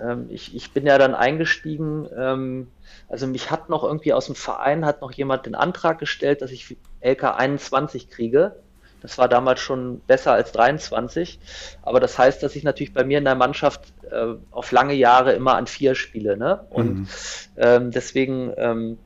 [0.00, 2.68] ähm, ich, ich bin ja dann eingestiegen, ähm,
[3.08, 6.50] also mich hat noch irgendwie aus dem Verein, hat noch jemand den Antrag gestellt, dass
[6.50, 8.56] ich LK 21 kriege.
[9.00, 11.40] Das war damals schon besser als 23.
[11.82, 15.32] Aber das heißt, dass ich natürlich bei mir in der Mannschaft äh, auf lange Jahre
[15.32, 16.36] immer an vier spiele.
[16.36, 16.64] Ne?
[16.70, 17.08] Und mhm.
[17.56, 18.98] ähm, deswegen, ähm,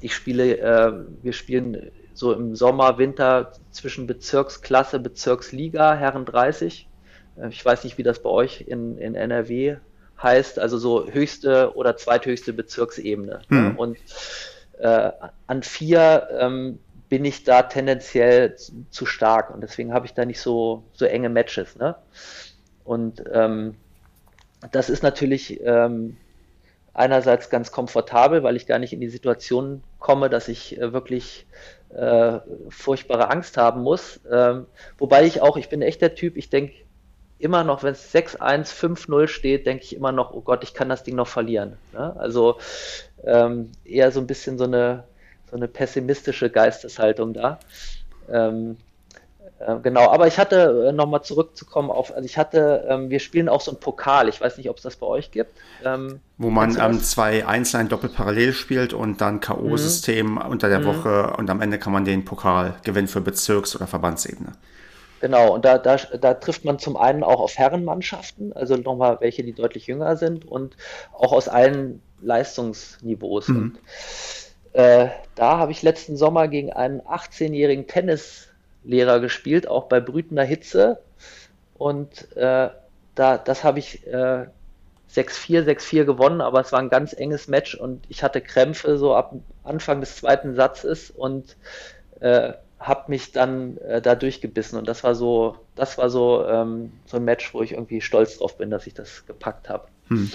[0.00, 0.92] ich spiele, äh,
[1.22, 6.88] wir spielen so im Sommer, Winter zwischen Bezirksklasse, Bezirksliga, Herren 30.
[7.36, 9.76] Äh, ich weiß nicht, wie das bei euch in, in NRW
[10.22, 13.40] heißt also so höchste oder zweithöchste Bezirksebene.
[13.48, 13.76] Mhm.
[13.76, 13.98] Und
[14.78, 15.10] äh,
[15.46, 20.24] an vier ähm, bin ich da tendenziell zu, zu, stark und deswegen habe ich da
[20.24, 21.76] nicht so, so enge Matches.
[21.76, 21.96] Ne?
[22.84, 23.76] Und ähm,
[24.70, 26.16] das ist natürlich ähm,
[26.92, 31.46] einerseits ganz komfortabel, weil ich gar nicht in die Situation komme, dass ich äh, wirklich
[31.90, 34.20] äh, furchtbare Angst haben muss.
[34.30, 34.66] Ähm,
[34.98, 36.74] wobei ich auch, ich bin echt der Typ, ich denke
[37.40, 40.88] immer noch, wenn es 6-1, 5-0 steht, denke ich immer noch, oh Gott, ich kann
[40.88, 41.76] das Ding noch verlieren.
[41.92, 42.14] Ne?
[42.18, 42.58] Also
[43.24, 45.04] ähm, eher so ein bisschen so eine,
[45.50, 47.58] so eine pessimistische Geisteshaltung da.
[48.30, 48.76] Ähm,
[49.58, 53.48] äh, genau, aber ich hatte, äh, nochmal zurückzukommen auf, also ich hatte, ähm, wir spielen
[53.48, 55.52] auch so ein Pokal, ich weiß nicht, ob es das bei euch gibt.
[55.84, 60.38] Ähm, Wo man zwei Einzeln doppelt parallel spielt und dann K.O.-System mhm.
[60.38, 60.84] unter der mhm.
[60.86, 64.52] Woche und am Ende kann man den Pokal gewinnen für Bezirks- oder Verbandsebene.
[65.20, 69.44] Genau, und da, da, da trifft man zum einen auch auf Herrenmannschaften, also nochmal welche,
[69.44, 70.76] die deutlich jünger sind und
[71.12, 73.48] auch aus allen Leistungsniveaus.
[73.48, 73.56] Mhm.
[73.56, 73.78] Und,
[74.72, 81.00] äh, da habe ich letzten Sommer gegen einen 18-jährigen Tennislehrer gespielt, auch bei brütender Hitze.
[81.76, 82.70] Und äh,
[83.14, 84.46] da, das habe ich äh,
[85.12, 89.14] 6-4, 6-4 gewonnen, aber es war ein ganz enges Match und ich hatte Krämpfe so
[89.14, 91.56] ab Anfang des zweiten Satzes und
[92.20, 96.92] äh, habe mich dann äh, da durchgebissen und das war so, das war so, ähm,
[97.04, 99.86] so ein Match, wo ich irgendwie stolz drauf bin, dass ich das gepackt habe.
[100.08, 100.32] Hm.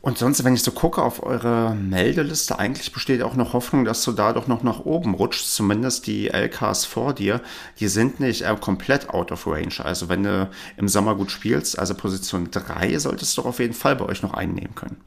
[0.00, 4.04] Und sonst, wenn ich so gucke auf eure Meldeliste, eigentlich besteht auch noch Hoffnung, dass
[4.04, 5.52] du da doch noch nach oben rutschst.
[5.52, 7.40] Zumindest die LKs vor dir,
[7.80, 9.74] die sind nicht äh, komplett out of range.
[9.82, 13.96] Also wenn du im Sommer gut spielst, also Position 3, solltest du auf jeden Fall
[13.96, 15.00] bei euch noch einnehmen können.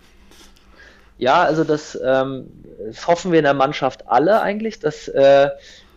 [1.18, 2.48] Ja, also das, ähm,
[2.86, 5.50] das hoffen wir in der Mannschaft alle eigentlich, dass äh,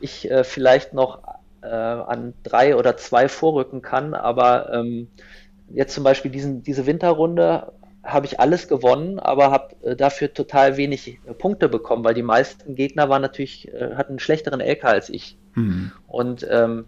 [0.03, 1.23] ich äh, vielleicht noch
[1.63, 5.09] äh, an drei oder zwei vorrücken kann, aber ähm,
[5.69, 7.73] jetzt zum Beispiel diesen, diese Winterrunde
[8.03, 12.23] habe ich alles gewonnen, aber habe äh, dafür total wenig äh, Punkte bekommen, weil die
[12.23, 15.37] meisten Gegner waren natürlich, äh, hatten einen schlechteren LK als ich.
[15.55, 15.93] Mhm.
[16.09, 16.87] Und ähm,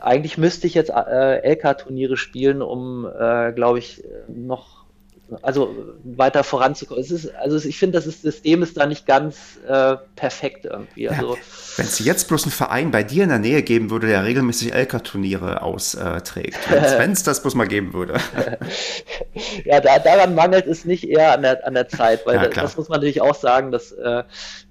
[0.00, 4.75] eigentlich müsste ich jetzt äh, LK-Turniere spielen, um, äh, glaube ich, noch
[5.42, 5.74] also
[6.04, 7.02] weiter voranzukommen.
[7.02, 11.08] Es ist, also ich finde, das System ist da nicht ganz äh, perfekt irgendwie.
[11.08, 11.40] Also, ja,
[11.76, 14.72] Wenn es jetzt bloß einen Verein bei dir in der Nähe geben würde, der regelmäßig
[14.72, 16.58] Elka-Turniere austrägt,
[16.98, 18.14] wenn es das bloß mal geben würde.
[19.64, 22.54] ja, da, daran mangelt es nicht eher an der, an der Zeit, weil ja, das,
[22.54, 24.22] das, muss man natürlich auch sagen, dass äh,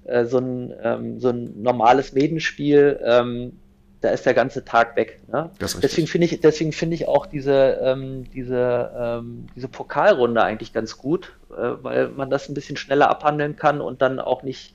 [0.04, 3.58] äh, so, ein, ähm, so ein normales Medenspiel ähm,
[4.00, 5.20] da ist der ganze Tag weg.
[5.28, 5.50] Ne?
[5.60, 10.98] Deswegen finde ich, deswegen finde ich auch diese, ähm, diese, ähm, diese Pokalrunde eigentlich ganz
[10.98, 14.74] gut, äh, weil man das ein bisschen schneller abhandeln kann und dann auch nicht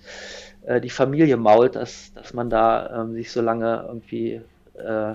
[0.65, 4.41] äh, die Familie mault, dass, dass man da ähm, sich so lange irgendwie
[4.75, 5.13] äh,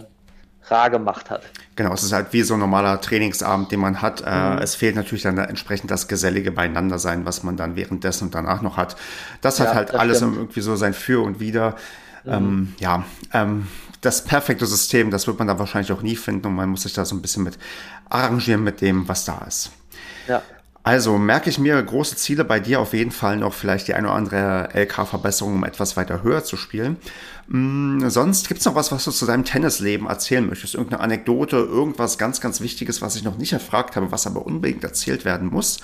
[0.68, 1.42] rar gemacht hat.
[1.76, 4.22] Genau, es ist halt wie so ein normaler Trainingsabend, den man hat.
[4.26, 4.58] Äh, mhm.
[4.58, 8.76] Es fehlt natürlich dann entsprechend das gesellige Beieinandersein, was man dann währenddessen und danach noch
[8.76, 8.96] hat.
[9.40, 10.36] Das ja, hat halt das alles stimmt.
[10.36, 11.76] irgendwie so sein Für und Wider.
[12.24, 12.32] Mhm.
[12.32, 13.68] Ähm, ja, ähm,
[14.06, 16.92] das perfekte System, das wird man da wahrscheinlich auch nie finden und man muss sich
[16.92, 17.58] da so ein bisschen mit
[18.08, 19.70] arrangieren mit dem, was da ist.
[20.28, 20.42] Ja.
[20.84, 24.06] Also merke ich mir große Ziele bei dir auf jeden Fall noch vielleicht die eine
[24.06, 26.96] oder andere LK-Verbesserung, um etwas weiter höher zu spielen.
[27.48, 30.76] Mhm, sonst gibt es noch was, was du zu deinem Tennisleben erzählen möchtest?
[30.76, 34.84] Irgendeine Anekdote, irgendwas ganz, ganz Wichtiges, was ich noch nicht erfragt habe, was aber unbedingt
[34.84, 35.80] erzählt werden muss?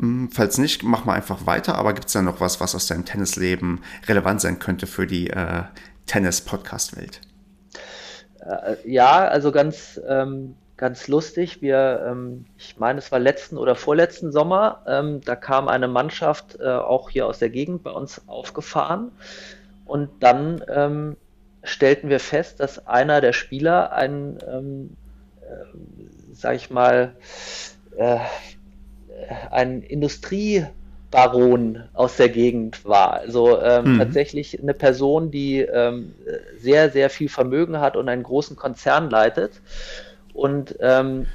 [0.00, 1.74] Mhm, falls nicht, mach mal einfach weiter.
[1.74, 5.28] Aber gibt es da noch was, was aus deinem Tennisleben relevant sein könnte für die
[5.28, 5.64] äh,
[6.06, 7.20] Tennis-Podcast-Welt?
[8.40, 11.60] Äh, ja, also ganz, ähm, ganz lustig.
[11.60, 16.58] Wir, ähm, ich meine, es war letzten oder vorletzten Sommer, ähm, da kam eine Mannschaft
[16.60, 19.12] äh, auch hier aus der Gegend bei uns aufgefahren
[19.84, 21.16] und dann ähm,
[21.64, 24.96] stellten wir fest, dass einer der Spieler ein, ähm,
[25.42, 25.64] äh,
[26.32, 27.14] sag ich mal,
[27.96, 28.18] äh,
[29.50, 29.82] ein
[31.10, 33.14] Industriebaron aus der Gegend war.
[33.14, 33.98] Also ähm, mhm.
[33.98, 36.14] tatsächlich eine Person, die ähm,
[36.58, 39.60] sehr, sehr viel Vermögen hat und einen großen Konzern leitet.
[40.34, 41.26] Und ähm,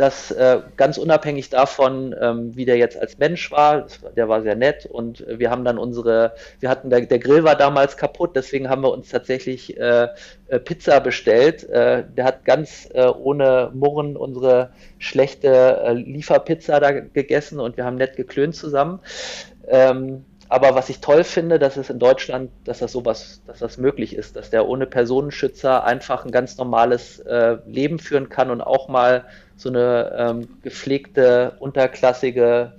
[0.00, 3.86] das äh, ganz unabhängig davon, ähm, wie der jetzt als Mensch war,
[4.16, 7.54] der war sehr nett und wir haben dann unsere, wir hatten, der, der Grill war
[7.54, 10.08] damals kaputt, deswegen haben wir uns tatsächlich äh,
[10.48, 11.68] äh Pizza bestellt.
[11.68, 17.84] Äh, der hat ganz äh, ohne Murren unsere schlechte äh, Lieferpizza da gegessen und wir
[17.84, 19.00] haben nett geklönt zusammen.
[19.68, 23.78] Ähm, aber was ich toll finde, dass es in Deutschland, dass das sowas, dass das
[23.78, 28.60] möglich ist, dass der ohne Personenschützer einfach ein ganz normales äh, Leben führen kann und
[28.60, 29.26] auch mal
[29.56, 32.72] so eine ähm, gepflegte, unterklassige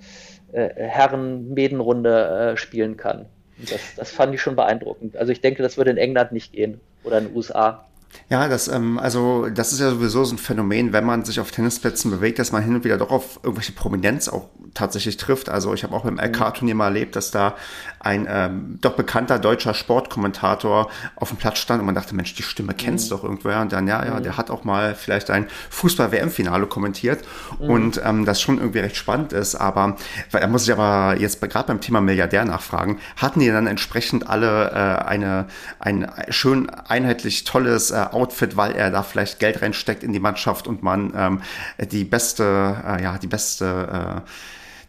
[0.51, 3.26] äh, Herren-Medenrunde äh, spielen kann.
[3.57, 5.15] Das, das fand ich schon beeindruckend.
[5.15, 7.86] Also ich denke, das würde in England nicht gehen oder in den USA.
[8.32, 11.51] Ja, das, ähm, also das ist ja sowieso so ein Phänomen, wenn man sich auf
[11.51, 15.49] Tennisplätzen bewegt, dass man hin und wieder doch auf irgendwelche Prominenz auch tatsächlich trifft.
[15.49, 16.20] Also ich habe auch beim mhm.
[16.22, 17.55] LK-Turnier mal erlebt, dass da
[17.99, 22.43] ein ähm, doch bekannter deutscher Sportkommentator auf dem Platz stand und man dachte, Mensch, die
[22.43, 23.16] Stimme kennst mhm.
[23.16, 23.62] doch irgendwer.
[23.62, 24.24] Und dann, ja, ja, mhm.
[24.24, 27.26] der hat auch mal vielleicht ein Fußball-WM-Finale kommentiert
[27.59, 27.70] mhm.
[27.70, 29.55] und ähm, das schon irgendwie recht spannend ist.
[29.55, 29.97] Aber
[30.32, 34.72] da muss ich aber jetzt gerade beim Thema Milliardär nachfragen, hatten die dann entsprechend alle
[34.72, 35.47] äh, eine,
[35.80, 40.68] ein schön einheitlich tolles äh, Outfit, weil er da vielleicht Geld reinsteckt in die Mannschaft
[40.68, 41.41] und man ähm,
[41.80, 42.43] die beste,
[42.86, 44.30] äh, ja, die beste äh,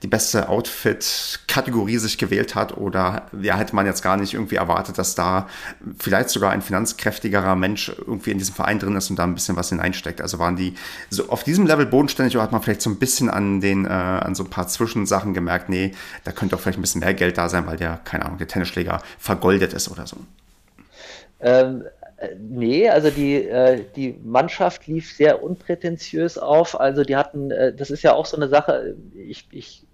[0.03, 4.99] die beste Outfit-Kategorie sich gewählt hat oder ja, hätte man jetzt gar nicht irgendwie erwartet,
[4.99, 5.49] dass da
[5.99, 9.57] vielleicht sogar ein finanzkräftigerer Mensch irgendwie in diesem Verein drin ist und da ein bisschen
[9.57, 10.21] was hineinsteckt.
[10.21, 10.75] Also waren die
[11.09, 13.89] so auf diesem Level bodenständig oder hat man vielleicht so ein bisschen an den, äh,
[13.89, 15.95] an so ein paar Zwischensachen gemerkt, nee,
[16.25, 18.49] da könnte auch vielleicht ein bisschen mehr Geld da sein, weil der, keine Ahnung, der
[18.49, 20.17] Tennisschläger vergoldet ist oder so.
[21.41, 21.85] Ähm,
[22.39, 26.79] Nee, also die, äh, die Mannschaft lief sehr unprätentiös auf.
[26.79, 29.85] Also die hatten, äh, das ist ja auch so eine Sache, ich, ich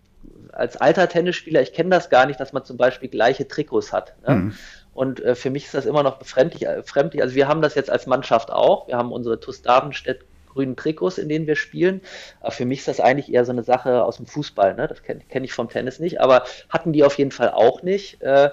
[0.53, 4.15] als alter Tennisspieler, ich kenne das gar nicht, dass man zum Beispiel gleiche Trikots hat.
[4.27, 4.35] Ne?
[4.35, 4.55] Mhm.
[4.93, 7.23] Und äh, für mich ist das immer noch befremdlich, äh, fremdlich.
[7.23, 8.89] Also wir haben das jetzt als Mannschaft auch.
[8.89, 12.01] Wir haben unsere TuS Davenstedt grünen Trikots, in denen wir spielen.
[12.41, 14.75] Aber für mich ist das eigentlich eher so eine Sache aus dem Fußball.
[14.75, 14.89] Ne?
[14.89, 16.21] Das kenne kenn ich vom Tennis nicht.
[16.21, 18.21] Aber hatten die auf jeden Fall auch nicht.
[18.23, 18.51] Äh,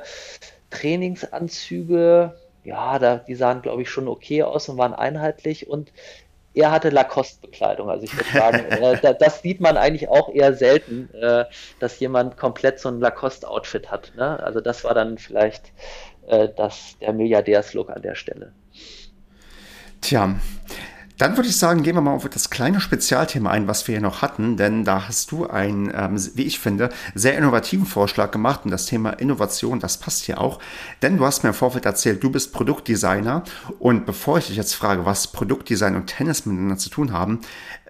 [0.70, 2.36] Trainingsanzüge,
[2.66, 5.68] ja, da, die sahen, glaube ich, schon okay aus und waren einheitlich.
[5.68, 5.92] Und
[6.54, 7.90] er hatte Lacoste-Bekleidung.
[7.90, 11.46] Also ich würde sagen, äh, das sieht man eigentlich auch eher selten, äh,
[11.80, 14.14] dass jemand komplett so ein Lacoste-Outfit hat.
[14.16, 14.42] Ne?
[14.42, 15.72] Also das war dann vielleicht
[16.28, 18.54] äh, das, der Milliardärslook an der Stelle.
[20.02, 20.36] Tja,
[21.18, 24.02] dann würde ich sagen, gehen wir mal auf das kleine Spezialthema ein, was wir hier
[24.02, 28.62] noch hatten, denn da hast du einen, ähm, wie ich finde, sehr innovativen Vorschlag gemacht
[28.66, 30.60] und das Thema Innovation, das passt hier auch,
[31.02, 33.44] denn du hast mir im Vorfeld erzählt, du bist Produktdesigner
[33.80, 37.40] und bevor ich dich jetzt frage, was Produktdesign und Tennis miteinander zu tun haben,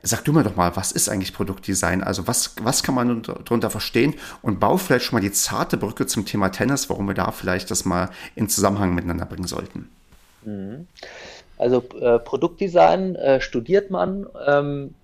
[0.03, 2.03] sag du mir doch mal, was ist eigentlich Produktdesign?
[2.03, 4.13] Also was, was kann man darunter verstehen
[4.43, 7.71] und bau vielleicht schon mal die zarte Brücke zum Thema Tennis, warum wir da vielleicht
[7.71, 9.89] das mal in Zusammenhang miteinander bringen sollten.
[10.45, 10.87] Mhm.
[11.57, 14.27] Also äh, Produktdesign äh, studiert man.
[14.45, 14.95] Ähm,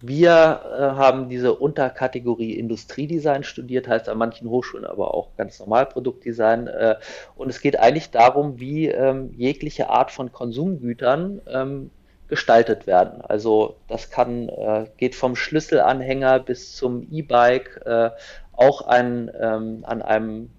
[0.00, 5.86] wir äh, haben diese Unterkategorie Industriedesign studiert, heißt an manchen Hochschulen aber auch ganz normal
[5.86, 6.68] Produktdesign.
[6.68, 6.96] Äh,
[7.34, 11.90] und es geht eigentlich darum, wie ähm, jegliche Art von Konsumgütern ähm,
[12.28, 13.22] gestaltet werden.
[13.22, 17.82] Also das kann äh, geht vom Schlüsselanhänger bis zum E-Bike.
[17.84, 18.10] Äh,
[18.52, 20.50] auch ein, ähm, an einem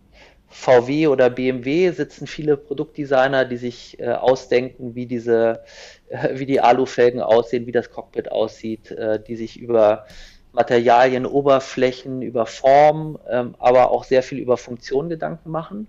[0.50, 5.64] VW oder BMW sitzen viele Produktdesigner, die sich äh, ausdenken, wie diese,
[6.10, 10.06] äh, wie die Alufelgen aussehen, wie das Cockpit aussieht, äh, die sich über
[10.52, 15.88] Materialien, Oberflächen, über Form, ähm, aber auch sehr viel über Funktion Gedanken machen.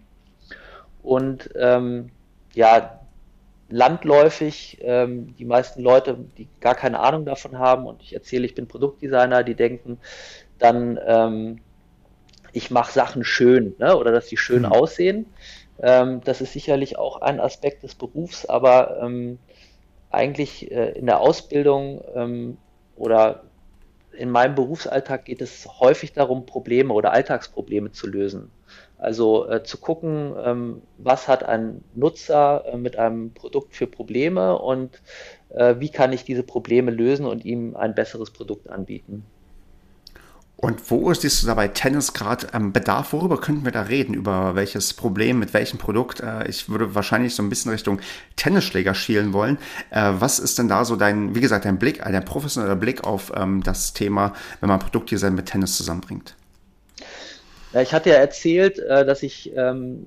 [1.03, 2.11] Und ähm,
[2.55, 3.01] ja,
[3.71, 8.55] landläufig, ähm, die meisten Leute, die gar keine Ahnung davon haben, und ich erzähle, ich
[8.55, 9.99] bin Produktdesigner, die denken
[10.59, 11.61] dann, ähm,
[12.53, 13.97] ich mache Sachen schön ne?
[13.97, 14.73] oder dass sie schön mhm.
[14.73, 15.27] aussehen.
[15.83, 19.39] Ähm, das ist sicherlich auch ein Aspekt des Berufs, aber ähm,
[20.11, 22.59] eigentlich äh, in der Ausbildung ähm,
[22.97, 23.45] oder
[24.13, 28.51] in meinem Berufsalltag geht es häufig darum, Probleme oder Alltagsprobleme zu lösen.
[28.99, 34.59] Also äh, zu gucken, ähm, was hat ein Nutzer äh, mit einem Produkt für Probleme
[34.59, 35.01] und
[35.49, 39.25] äh, wie kann ich diese Probleme lösen und ihm ein besseres Produkt anbieten.
[40.61, 43.15] Und wo ist siehst du dabei Tennis gerade ähm, Bedarf?
[43.15, 44.13] Worüber könnten wir da reden?
[44.13, 46.21] Über welches Problem, mit welchem Produkt?
[46.21, 47.99] Äh, ich würde wahrscheinlich so ein bisschen Richtung
[48.37, 49.57] Tennisschläger schielen wollen.
[49.89, 53.33] Äh, was ist denn da so dein, wie gesagt, dein Blick, dein professioneller Blick auf
[53.35, 56.35] ähm, das Thema, wenn man Produktdesign mit Tennis zusammenbringt?
[57.73, 60.07] Ich hatte ja erzählt, äh, dass ich ähm,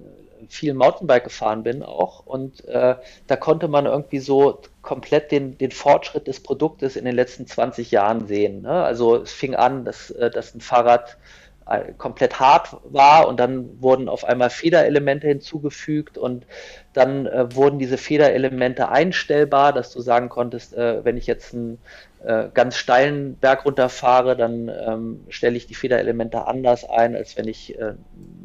[0.49, 2.93] viel Mountainbike gefahren bin auch und äh,
[3.26, 7.89] da konnte man irgendwie so komplett den, den Fortschritt des Produktes in den letzten 20
[7.89, 8.61] Jahren sehen.
[8.61, 8.84] Ne?
[8.84, 11.17] Also es fing an, dass, äh, dass ein Fahrrad
[11.65, 16.45] äh, komplett hart war und dann wurden auf einmal Federelemente hinzugefügt und
[16.91, 21.79] dann äh, wurden diese Federelemente einstellbar, dass du sagen konntest, äh, wenn ich jetzt einen
[22.25, 27.47] äh, ganz steilen Berg runterfahre, dann ähm, stelle ich die Federelemente anders ein, als wenn
[27.47, 27.93] ich äh,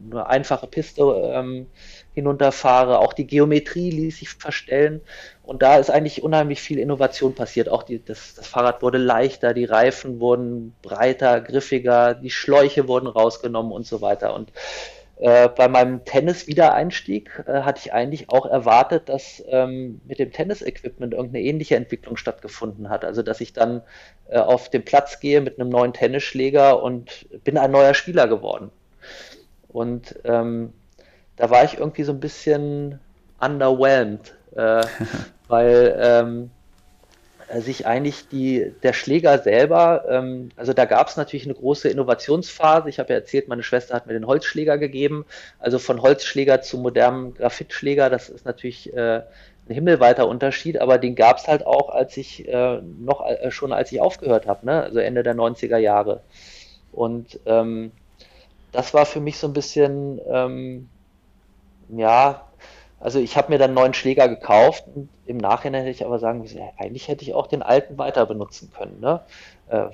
[0.09, 1.66] nur einfache Piste ähm,
[2.19, 2.99] hinunterfahre.
[2.99, 5.01] Auch die Geometrie ließ sich verstellen.
[5.43, 7.69] Und da ist eigentlich unheimlich viel Innovation passiert.
[7.69, 13.07] Auch die, das, das Fahrrad wurde leichter, die Reifen wurden breiter, griffiger, die Schläuche wurden
[13.07, 14.35] rausgenommen und so weiter.
[14.35, 14.53] Und
[15.21, 21.12] äh, bei meinem Tennis-Wiedereinstieg äh, hatte ich eigentlich auch erwartet, dass ähm, mit dem Tennis-Equipment
[21.12, 23.05] irgendeine ähnliche Entwicklung stattgefunden hat.
[23.05, 23.83] Also dass ich dann
[24.29, 28.71] äh, auf den Platz gehe mit einem neuen Tennisschläger und bin ein neuer Spieler geworden.
[29.69, 30.73] Und ähm,
[31.39, 33.01] da war ich irgendwie so ein bisschen
[33.41, 34.84] underwhelmed, äh,
[35.49, 36.51] weil ähm,
[37.61, 42.91] sich eigentlich die, der Schläger selber, ähm, also da gab es natürlich eine große Innovationsphase.
[42.91, 45.24] Ich habe ja erzählt, meine Schwester hat mir den Holzschläger gegeben.
[45.59, 49.22] Also von Holzschläger zu modernem Graphitschläger, das ist natürlich äh,
[49.68, 53.72] ein himmelweiter Unterschied, aber den gab es halt auch, als ich äh, noch äh, schon
[53.72, 54.82] als ich aufgehört habe, ne?
[54.82, 56.20] also Ende der 90er Jahre.
[56.93, 57.93] Und ähm,
[58.72, 60.89] das war für mich so ein bisschen ähm,
[61.89, 62.49] ja,
[63.01, 66.18] also ich habe mir dann einen neuen Schläger gekauft und im Nachhinein hätte ich aber
[66.18, 69.01] sagen müssen, ja, eigentlich hätte ich auch den alten weiter benutzen können.
[69.01, 69.20] Ne?
[69.68, 69.86] Äh,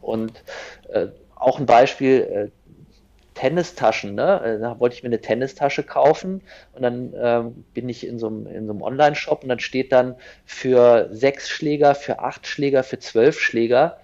[0.00, 0.44] und
[0.90, 2.60] äh, auch ein Beispiel, äh,
[3.34, 4.58] Tennistaschen, ne?
[4.60, 6.42] Da wollte ich mir eine Tennistasche kaufen
[6.74, 9.92] und dann ähm, bin ich in so einem, in so einem Online-Shop und dann steht
[9.92, 13.96] dann für sechs Schläger, für acht Schläger, für zwölf Schläger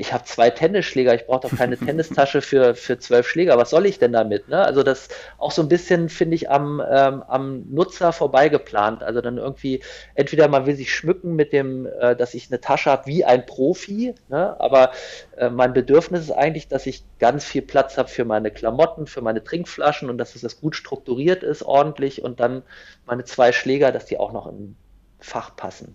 [0.00, 3.84] ich habe zwei Tennisschläger, ich brauche doch keine Tennistasche für, für zwölf Schläger, was soll
[3.84, 4.48] ich denn damit?
[4.48, 4.58] Ne?
[4.58, 9.02] Also das auch so ein bisschen, finde ich, am, ähm, am Nutzer vorbeigeplant.
[9.02, 9.82] Also dann irgendwie,
[10.14, 13.44] entweder man will sich schmücken mit dem, äh, dass ich eine Tasche habe wie ein
[13.44, 14.58] Profi, ne?
[14.58, 14.92] aber
[15.36, 19.20] äh, mein Bedürfnis ist eigentlich, dass ich ganz viel Platz habe für meine Klamotten, für
[19.20, 22.62] meine Trinkflaschen und dass es das gut strukturiert ist, ordentlich und dann
[23.04, 24.76] meine zwei Schläger, dass die auch noch im
[25.18, 25.94] Fach passen.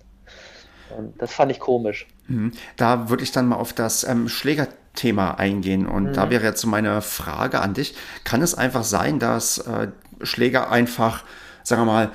[0.95, 2.07] Und das fand ich komisch.
[2.27, 2.51] Mhm.
[2.75, 5.87] Da würde ich dann mal auf das ähm, Schlägerthema eingehen.
[5.87, 6.13] Und mhm.
[6.13, 7.95] da wäre jetzt so meine Frage an dich.
[8.23, 9.89] Kann es einfach sein, dass äh,
[10.21, 11.23] Schläger einfach,
[11.63, 12.11] sagen wir mal,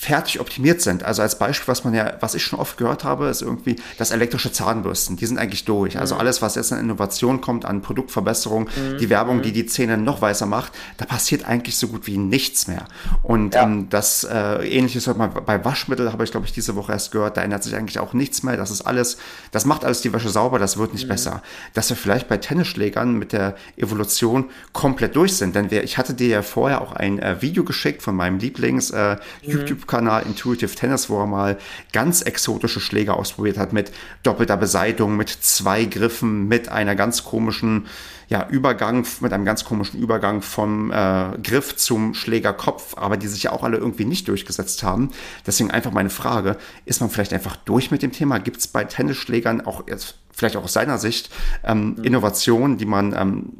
[0.00, 1.02] fertig optimiert sind.
[1.02, 4.12] Also als Beispiel, was man ja, was ich schon oft gehört habe, ist irgendwie, dass
[4.12, 5.98] elektrische Zahnbürsten, die sind eigentlich durch.
[5.98, 6.20] Also mhm.
[6.20, 8.98] alles, was jetzt an Innovation kommt, an Produktverbesserung, mhm.
[8.98, 9.54] die Werbung, die mhm.
[9.54, 12.84] die Zähne noch weißer macht, da passiert eigentlich so gut wie nichts mehr.
[13.24, 13.64] Und ja.
[13.64, 17.10] ähm, das äh, ähnliches hört man bei Waschmittel, habe ich glaube ich diese Woche erst
[17.10, 18.56] gehört, da ändert sich eigentlich auch nichts mehr.
[18.56, 19.18] Das ist alles,
[19.50, 21.08] das macht alles die Wäsche sauber, das wird nicht mhm.
[21.08, 21.42] besser.
[21.74, 25.56] Dass wir vielleicht bei Tennisschlägern mit der Evolution komplett durch sind.
[25.56, 28.90] Denn wir, ich hatte dir ja vorher auch ein äh, Video geschickt von meinem Lieblings
[28.90, 29.50] äh, mhm.
[29.50, 31.58] YouTube YouTube-Kanal Intuitive Tennis, wo er mal
[31.92, 33.90] ganz exotische Schläger ausprobiert hat mit
[34.22, 37.86] doppelter Beseitigung, mit zwei Griffen, mit einer ganz komischen
[38.28, 43.44] ja, Übergang, mit einem ganz komischen Übergang vom äh, Griff zum Schlägerkopf, aber die sich
[43.44, 45.10] ja auch alle irgendwie nicht durchgesetzt haben.
[45.46, 48.38] Deswegen einfach meine Frage, ist man vielleicht einfach durch mit dem Thema?
[48.38, 51.30] Gibt es bei Tennisschlägern auch jetzt vielleicht auch aus seiner Sicht
[51.64, 52.04] ähm, mhm.
[52.04, 53.52] Innovationen, die man ähm,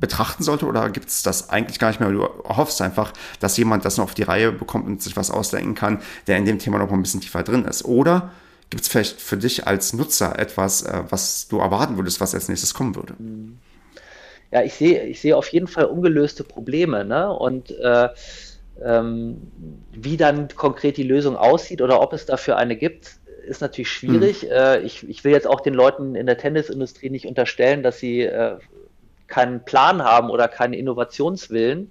[0.00, 2.10] betrachten sollte oder gibt es das eigentlich gar nicht mehr?
[2.10, 5.74] Du hoffst einfach, dass jemand das noch auf die Reihe bekommt und sich was ausdenken
[5.74, 7.84] kann, der in dem Thema noch mal ein bisschen tiefer drin ist.
[7.84, 8.32] Oder
[8.70, 12.48] gibt es vielleicht für dich als Nutzer etwas, äh, was du erwarten würdest, was als
[12.48, 13.14] nächstes kommen würde?
[14.50, 17.04] Ja, ich sehe ich sehe auf jeden Fall ungelöste Probleme.
[17.04, 17.30] Ne?
[17.32, 18.08] Und äh,
[18.82, 19.36] ähm,
[19.92, 24.42] wie dann konkret die Lösung aussieht oder ob es dafür eine gibt, ist natürlich schwierig.
[24.42, 24.84] Hm.
[24.84, 28.56] Ich, ich will jetzt auch den Leuten in der Tennisindustrie nicht unterstellen, dass sie äh,
[29.30, 31.90] keinen Plan haben oder keinen Innovationswillen.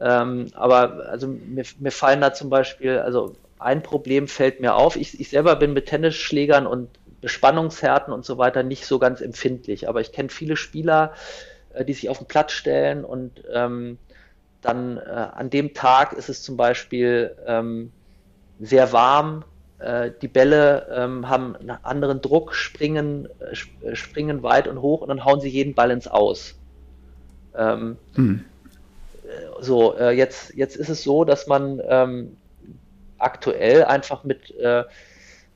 [0.00, 4.96] Ähm, aber also mir, mir fallen da zum Beispiel, also ein Problem fällt mir auf.
[4.96, 6.88] Ich, ich selber bin mit Tennisschlägern und
[7.20, 9.88] Bespannungshärten und so weiter nicht so ganz empfindlich.
[9.88, 11.12] Aber ich kenne viele Spieler,
[11.74, 13.98] äh, die sich auf den Platz stellen und ähm,
[14.60, 17.92] dann äh, an dem Tag ist es zum Beispiel ähm,
[18.60, 19.44] sehr warm,
[20.20, 25.08] die Bälle ähm, haben einen anderen Druck, springen, äh, äh, springen weit und hoch und
[25.08, 26.54] dann hauen sie jeden Ball ins Aus.
[27.56, 28.44] Ähm, hm.
[29.60, 32.36] So, äh, jetzt, jetzt ist es so, dass man ähm,
[33.18, 34.84] aktuell einfach mit, äh,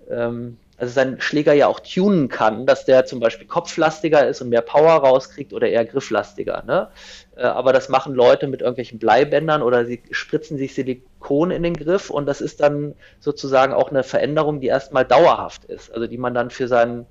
[0.08, 4.50] ähm, also seinen Schläger ja auch tunen kann, dass der zum Beispiel kopflastiger ist und
[4.50, 6.62] mehr Power rauskriegt oder eher grifflastiger.
[6.66, 6.88] Ne?
[7.36, 11.74] Äh, aber das machen Leute mit irgendwelchen Bleibändern oder sie spritzen sich Silikon in den
[11.74, 16.18] Griff und das ist dann sozusagen auch eine Veränderung, die erstmal dauerhaft ist, also die
[16.18, 17.06] man dann für seinen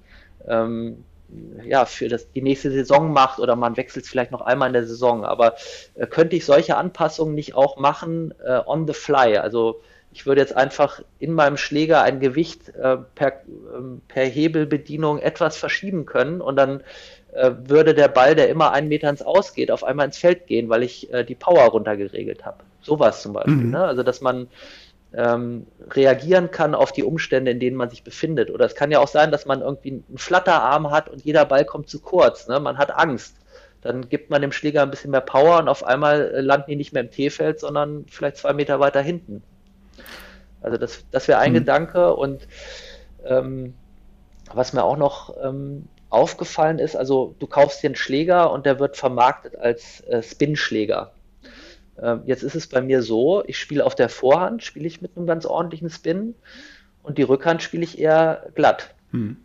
[0.48, 1.04] ähm,
[1.64, 4.86] ja, für das, die nächste Saison macht oder man wechselt vielleicht noch einmal in der
[4.86, 5.26] Saison.
[5.26, 5.56] Aber
[5.96, 9.38] äh, könnte ich solche Anpassungen nicht auch machen äh, on the fly?
[9.38, 9.82] Also
[10.16, 13.42] ich würde jetzt einfach in meinem Schläger ein Gewicht äh, per,
[13.76, 16.82] ähm, per Hebelbedienung etwas verschieben können und dann
[17.34, 20.70] äh, würde der Ball, der immer einen Meter ins Ausgeht, auf einmal ins Feld gehen,
[20.70, 22.64] weil ich äh, die Power runtergeregelt habe.
[22.82, 23.56] Sowas zum Beispiel.
[23.56, 23.72] Mhm.
[23.72, 23.84] Ne?
[23.84, 24.48] Also dass man
[25.14, 28.50] ähm, reagieren kann auf die Umstände, in denen man sich befindet.
[28.50, 31.66] Oder es kann ja auch sein, dass man irgendwie einen Flatterarm hat und jeder Ball
[31.66, 32.48] kommt zu kurz.
[32.48, 32.62] Ne?
[32.62, 33.36] Man hat Angst.
[33.82, 36.78] Dann gibt man dem Schläger ein bisschen mehr Power und auf einmal äh, landen die
[36.78, 39.44] nicht mehr im T-Feld, sondern vielleicht zwei Meter weiter hinten.
[40.66, 41.58] Also das, das wäre ein mhm.
[41.58, 42.16] Gedanke.
[42.16, 42.48] Und
[43.26, 43.76] ähm,
[44.52, 48.80] was mir auch noch ähm, aufgefallen ist, also du kaufst dir einen Schläger und der
[48.80, 51.12] wird vermarktet als äh, Spin-Schläger.
[52.02, 55.16] Ähm, jetzt ist es bei mir so, ich spiele auf der Vorhand, spiele ich mit
[55.16, 56.34] einem ganz ordentlichen Spin
[57.04, 58.94] und die Rückhand spiele ich eher glatt.
[59.12, 59.38] Mhm.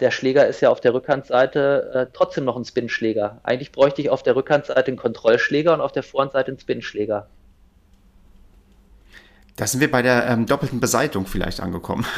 [0.00, 3.40] Der Schläger ist ja auf der Rückhandseite äh, trotzdem noch ein Spin-Schläger.
[3.44, 7.28] Eigentlich bräuchte ich auf der Rückhandseite einen Kontrollschläger und auf der Vorhandseite einen Spin-Schläger.
[9.56, 12.06] Da sind wir bei der ähm, doppelten Beseitung vielleicht angekommen.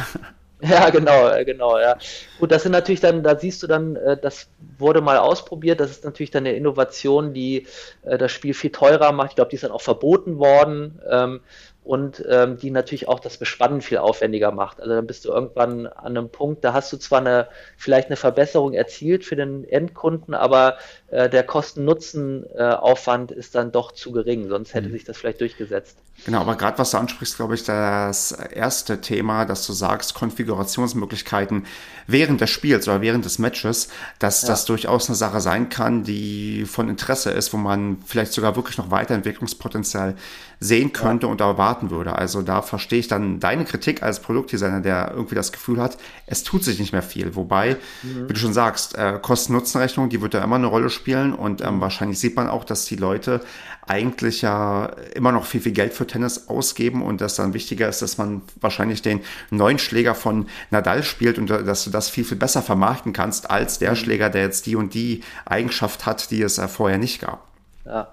[0.64, 1.96] Ja, genau, äh, genau, ja.
[2.38, 5.90] Gut, das sind natürlich dann, da siehst du dann, äh, das wurde mal ausprobiert, das
[5.90, 7.66] ist natürlich dann eine Innovation, die
[8.04, 9.30] äh, das Spiel viel teurer macht.
[9.30, 11.00] Ich glaube, die ist dann auch verboten worden.
[11.10, 11.40] Ähm,
[11.84, 14.80] und ähm, die natürlich auch das Bespannen viel aufwendiger macht.
[14.80, 18.16] Also dann bist du irgendwann an einem Punkt, da hast du zwar eine vielleicht eine
[18.16, 20.76] Verbesserung erzielt für den Endkunden, aber
[21.12, 24.92] der Kosten-Nutzen-Aufwand äh, ist dann doch zu gering, sonst hätte mhm.
[24.92, 25.98] sich das vielleicht durchgesetzt.
[26.24, 31.66] Genau, aber gerade was du ansprichst, glaube ich, das erste Thema, dass du sagst, Konfigurationsmöglichkeiten
[32.06, 33.88] während des Spiels oder während des Matches,
[34.20, 34.48] dass ja.
[34.48, 38.78] das durchaus eine Sache sein kann, die von Interesse ist, wo man vielleicht sogar wirklich
[38.78, 40.14] noch Weiterentwicklungspotenzial
[40.60, 41.32] sehen könnte ja.
[41.32, 42.14] und erwarten würde.
[42.14, 46.44] Also da verstehe ich dann deine Kritik als Produktdesigner, der irgendwie das Gefühl hat, es
[46.44, 47.34] tut sich nicht mehr viel.
[47.34, 48.28] Wobei, mhm.
[48.28, 51.01] wie du schon sagst, äh, Kosten-Nutzen-Rechnung, die wird da immer eine Rolle spielen
[51.34, 51.80] und ähm, mhm.
[51.80, 53.40] wahrscheinlich sieht man auch, dass die Leute
[53.86, 58.00] eigentlich ja immer noch viel, viel Geld für Tennis ausgeben und dass dann wichtiger ist,
[58.02, 62.38] dass man wahrscheinlich den neuen Schläger von Nadal spielt und dass du das viel, viel
[62.38, 63.96] besser vermarkten kannst als der mhm.
[63.96, 67.46] Schläger, der jetzt die und die Eigenschaft hat, die es vorher nicht gab.
[67.84, 68.08] Ja.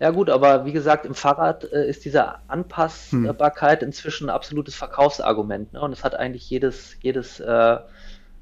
[0.00, 3.88] Ja gut, aber wie gesagt, im Fahrrad äh, ist diese Anpassbarkeit hm.
[3.88, 5.72] inzwischen ein absolutes Verkaufsargument.
[5.72, 5.80] Ne?
[5.80, 7.78] Und es hat eigentlich jedes, jedes äh,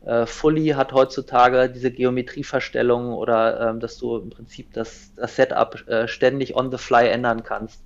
[0.05, 5.87] äh, Fully hat heutzutage diese Geometrieverstellung oder ähm, dass du im Prinzip das, das Setup
[5.89, 7.83] äh, ständig on the fly ändern kannst.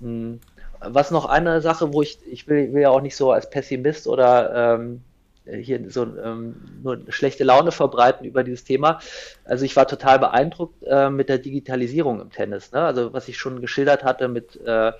[0.00, 0.40] Hm.
[0.80, 4.06] Was noch eine Sache, wo ich, ich will, will ja auch nicht so als Pessimist
[4.06, 5.00] oder ähm,
[5.44, 9.00] hier so ähm, nur schlechte Laune verbreiten über dieses Thema.
[9.44, 12.72] Also ich war total beeindruckt äh, mit der Digitalisierung im Tennis.
[12.72, 12.80] Ne?
[12.80, 14.92] Also was ich schon geschildert hatte mit äh,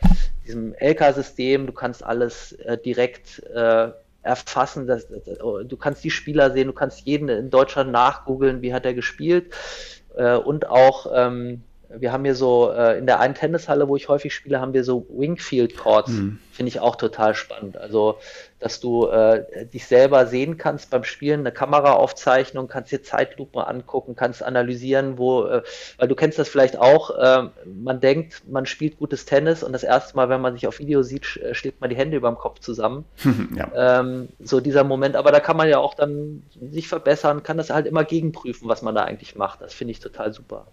[0.46, 3.90] diesem LK-System, du kannst alles äh, direkt äh,
[4.22, 8.74] erfassen, das, das, du kannst die Spieler sehen, du kannst jeden in Deutschland nachgoogeln, wie
[8.74, 9.54] hat er gespielt.
[10.16, 14.08] Äh, und auch ähm, wir haben hier so, äh, in der einen Tennishalle, wo ich
[14.08, 16.10] häufig spiele, haben wir so Wingfield Courts.
[16.10, 16.38] Mhm.
[16.52, 17.76] Finde ich auch total spannend.
[17.76, 18.18] Also,
[18.58, 24.16] dass du äh, dich selber sehen kannst beim Spielen, eine Kameraaufzeichnung, kannst dir Zeitlupe angucken,
[24.16, 25.62] kannst analysieren, wo, äh,
[25.96, 29.84] weil du kennst das vielleicht auch, äh, man denkt, man spielt gutes Tennis und das
[29.84, 32.38] erste Mal, wenn man sich auf Video sieht, äh, schlägt man die Hände über dem
[32.38, 33.04] Kopf zusammen.
[33.56, 34.00] ja.
[34.00, 37.70] ähm, so dieser Moment, aber da kann man ja auch dann sich verbessern, kann das
[37.70, 39.62] halt immer gegenprüfen, was man da eigentlich macht.
[39.62, 40.66] Das finde ich total super.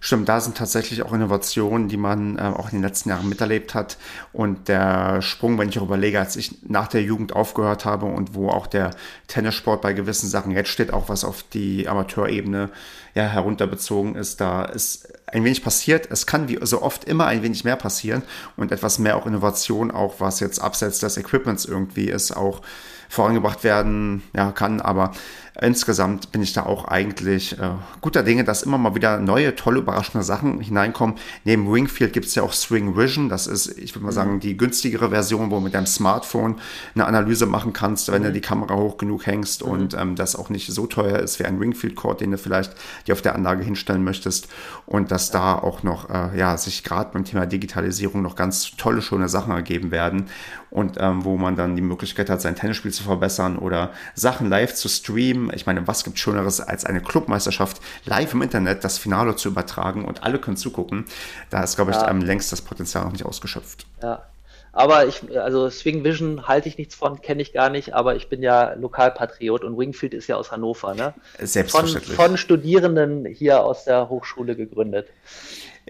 [0.00, 3.74] Stimmt, da sind tatsächlich auch Innovationen, die man äh, auch in den letzten Jahren miterlebt
[3.74, 3.98] hat.
[4.32, 8.34] Und der Sprung, wenn ich auch überlege, als ich nach der Jugend aufgehört habe und
[8.34, 8.92] wo auch der
[9.26, 12.70] Tennissport bei gewissen Sachen jetzt steht, auch was auf die Amateurebene
[13.14, 16.08] ja, herunterbezogen ist, da ist ein wenig passiert.
[16.10, 18.22] Es kann wie so oft immer ein wenig mehr passieren
[18.56, 22.62] und etwas mehr auch Innovation, auch was jetzt abseits des Equipments irgendwie ist, auch
[23.08, 24.80] vorangebracht werden ja, kann.
[24.80, 25.12] Aber
[25.60, 29.80] insgesamt bin ich da auch eigentlich äh, guter Dinge, dass immer mal wieder neue, tolle,
[29.80, 31.16] überraschende Sachen hineinkommen.
[31.44, 33.28] Neben Wingfield gibt es ja auch Swing Vision.
[33.28, 34.40] Das ist, ich würde mal sagen, mhm.
[34.40, 36.56] die günstigere Version, wo du mit deinem Smartphone
[36.94, 38.26] eine Analyse machen kannst, wenn mhm.
[38.26, 39.70] du die Kamera hoch genug hängst mhm.
[39.70, 42.74] und ähm, das auch nicht so teuer ist wie ein Wingfield Cord, den du vielleicht
[43.06, 44.48] dir auf der Anlage hinstellen möchtest.
[44.86, 49.02] Und dass da auch noch, äh, ja, sich gerade beim Thema Digitalisierung noch ganz tolle,
[49.02, 50.26] schöne Sachen ergeben werden
[50.70, 54.74] und ähm, wo man dann die Möglichkeit hat, sein Tennisspiel zu verbessern oder Sachen live
[54.74, 55.47] zu streamen.
[55.54, 60.04] Ich meine, was gibt Schöneres als eine Clubmeisterschaft live im Internet, das Finale zu übertragen
[60.04, 61.04] und alle können zugucken.
[61.50, 62.10] Da ist, glaube ich, ja.
[62.10, 63.86] längst das Potenzial noch nicht ausgeschöpft.
[64.02, 64.22] Ja.
[64.72, 68.28] Aber ich, also Swing Vision halte ich nichts von, kenne ich gar nicht, aber ich
[68.28, 71.14] bin ja Lokalpatriot und Wingfield ist ja aus Hannover, ne?
[71.40, 72.14] Selbstverständlich.
[72.14, 75.08] Von, von Studierenden hier aus der Hochschule gegründet.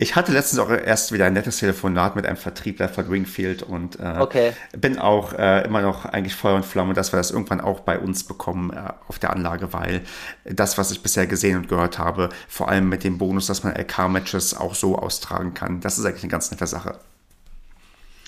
[0.01, 3.99] Ich hatte letztens auch erst wieder ein nettes Telefonat mit einem Vertriebler von Wingfield und
[3.99, 4.53] äh, okay.
[4.71, 7.99] bin auch äh, immer noch eigentlich Feuer und Flamme, dass wir das irgendwann auch bei
[7.99, 10.03] uns bekommen äh, auf der Anlage, weil
[10.45, 13.75] das, was ich bisher gesehen und gehört habe, vor allem mit dem Bonus, dass man
[13.75, 17.01] LK-Matches auch so austragen kann, das ist eigentlich eine ganz nette Sache.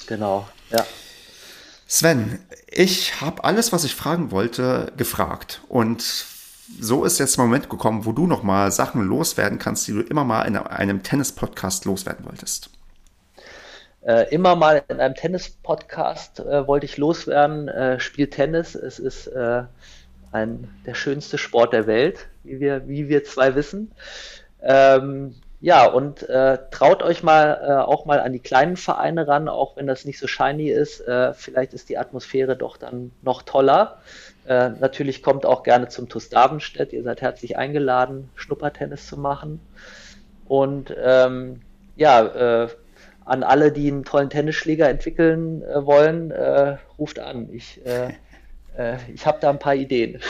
[0.09, 0.85] Genau, ja.
[1.87, 6.03] Sven, ich habe alles, was ich fragen wollte, gefragt und
[6.79, 10.01] so ist jetzt der Moment gekommen, wo du noch mal Sachen loswerden kannst, die du
[10.01, 12.71] immer mal in einem Tennis-Podcast loswerden wolltest.
[14.03, 17.69] Äh, immer mal in einem Tennis-Podcast äh, wollte ich loswerden.
[17.69, 18.75] Äh, Spiel Tennis.
[18.75, 19.65] Es ist äh,
[20.33, 23.93] ein, der schönste Sport der Welt, wie wir, wie wir zwei wissen.
[24.63, 29.49] Ähm, ja, und äh, traut euch mal äh, auch mal an die kleinen Vereine ran,
[29.49, 31.05] auch wenn das nicht so shiny ist.
[31.35, 33.99] vielleicht ist die Atmosphäre doch dann noch toller.
[34.47, 36.93] Äh, natürlich kommt auch gerne zum TuS Davenstedt.
[36.93, 39.61] Ihr seid herzlich eingeladen, Schnuppertennis zu machen.
[40.49, 41.61] Und ähm,
[41.95, 42.69] ja, äh,
[43.25, 47.49] an alle, die einen tollen Tennisschläger entwickeln äh, wollen, äh, ruft an.
[47.53, 48.15] Ich, äh,
[48.77, 50.21] äh, ich habe da ein paar Ideen.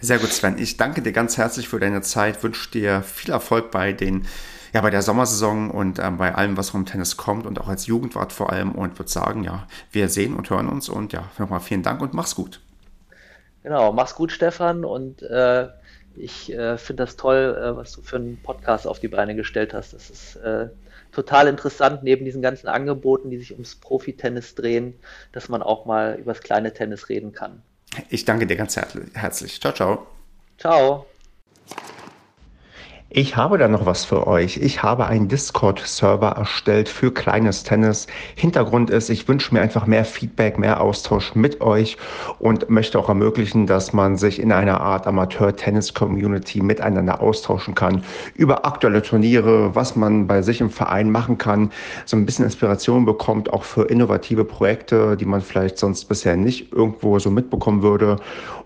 [0.00, 0.58] Sehr gut, Sven.
[0.58, 4.26] Ich danke dir ganz herzlich für deine Zeit, wünsche dir viel Erfolg bei den
[4.72, 7.86] ja, bei der Sommersaison und ähm, bei allem, was vom Tennis kommt und auch als
[7.86, 11.60] Jugendwart vor allem und würde sagen, ja, wir sehen und hören uns und ja, nochmal
[11.60, 12.60] vielen Dank und mach's gut.
[13.62, 14.84] Genau, mach's gut, Stefan.
[14.84, 15.68] Und äh,
[16.16, 19.74] ich äh, finde das toll, äh, was du für einen Podcast auf die Beine gestellt
[19.74, 19.92] hast.
[19.92, 20.68] Das ist äh,
[21.12, 24.94] total interessant, neben diesen ganzen Angeboten, die sich ums Profi-Tennis drehen,
[25.32, 27.62] dass man auch mal über das kleine Tennis reden kann.
[28.08, 29.60] Ich danke dir ganz herzlich.
[29.60, 30.06] Ciao, ciao.
[30.58, 31.06] Ciao.
[33.14, 34.56] Ich habe da noch was für euch.
[34.56, 38.06] Ich habe einen Discord-Server erstellt für kleines Tennis.
[38.36, 41.98] Hintergrund ist, ich wünsche mir einfach mehr Feedback, mehr Austausch mit euch
[42.38, 48.02] und möchte auch ermöglichen, dass man sich in einer Art Amateur-Tennis-Community miteinander austauschen kann
[48.34, 51.70] über aktuelle Turniere, was man bei sich im Verein machen kann,
[52.06, 56.72] so ein bisschen Inspiration bekommt, auch für innovative Projekte, die man vielleicht sonst bisher nicht
[56.72, 58.16] irgendwo so mitbekommen würde.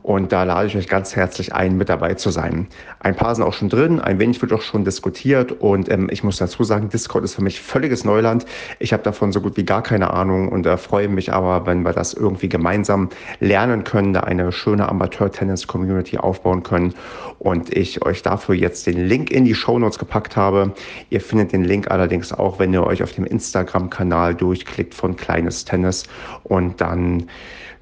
[0.06, 2.68] Und da lade ich euch ganz herzlich ein, mit dabei zu sein.
[3.00, 6.22] Ein paar sind auch schon drin, ein wenig wird auch schon diskutiert und ähm, ich
[6.22, 8.46] muss dazu sagen, Discord ist für mich völliges Neuland.
[8.78, 11.82] Ich habe davon so gut wie gar keine Ahnung und äh, freue mich aber, wenn
[11.82, 13.08] wir das irgendwie gemeinsam
[13.40, 16.94] lernen können, da eine schöne Amateur-Tennis-Community aufbauen können
[17.40, 20.72] und ich euch dafür jetzt den Link in die Show Notes gepackt habe.
[21.10, 25.64] Ihr findet den Link allerdings auch, wenn ihr euch auf dem Instagram-Kanal durchklickt von Kleines
[25.64, 26.04] Tennis
[26.44, 27.26] und dann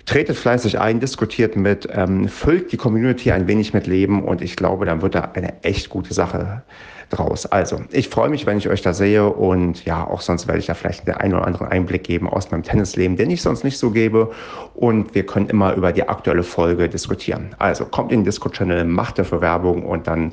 [0.06, 4.56] tretet fleißig ein, diskutiert mit, ähm, füllt die Community ein wenig mit Leben und ich
[4.56, 6.62] glaube, dann wird da eine echt gute Sache
[7.10, 7.46] draus.
[7.46, 10.66] Also, ich freue mich, wenn ich euch da sehe und ja, auch sonst werde ich
[10.66, 13.78] da vielleicht den einen oder anderen Einblick geben aus meinem Tennisleben, den ich sonst nicht
[13.78, 14.30] so gebe
[14.74, 17.54] und wir können immer über die aktuelle Folge diskutieren.
[17.58, 20.32] Also, kommt in den Discord-Channel, macht dafür Werbung und dann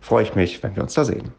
[0.00, 1.32] freue ich mich, wenn wir uns da sehen.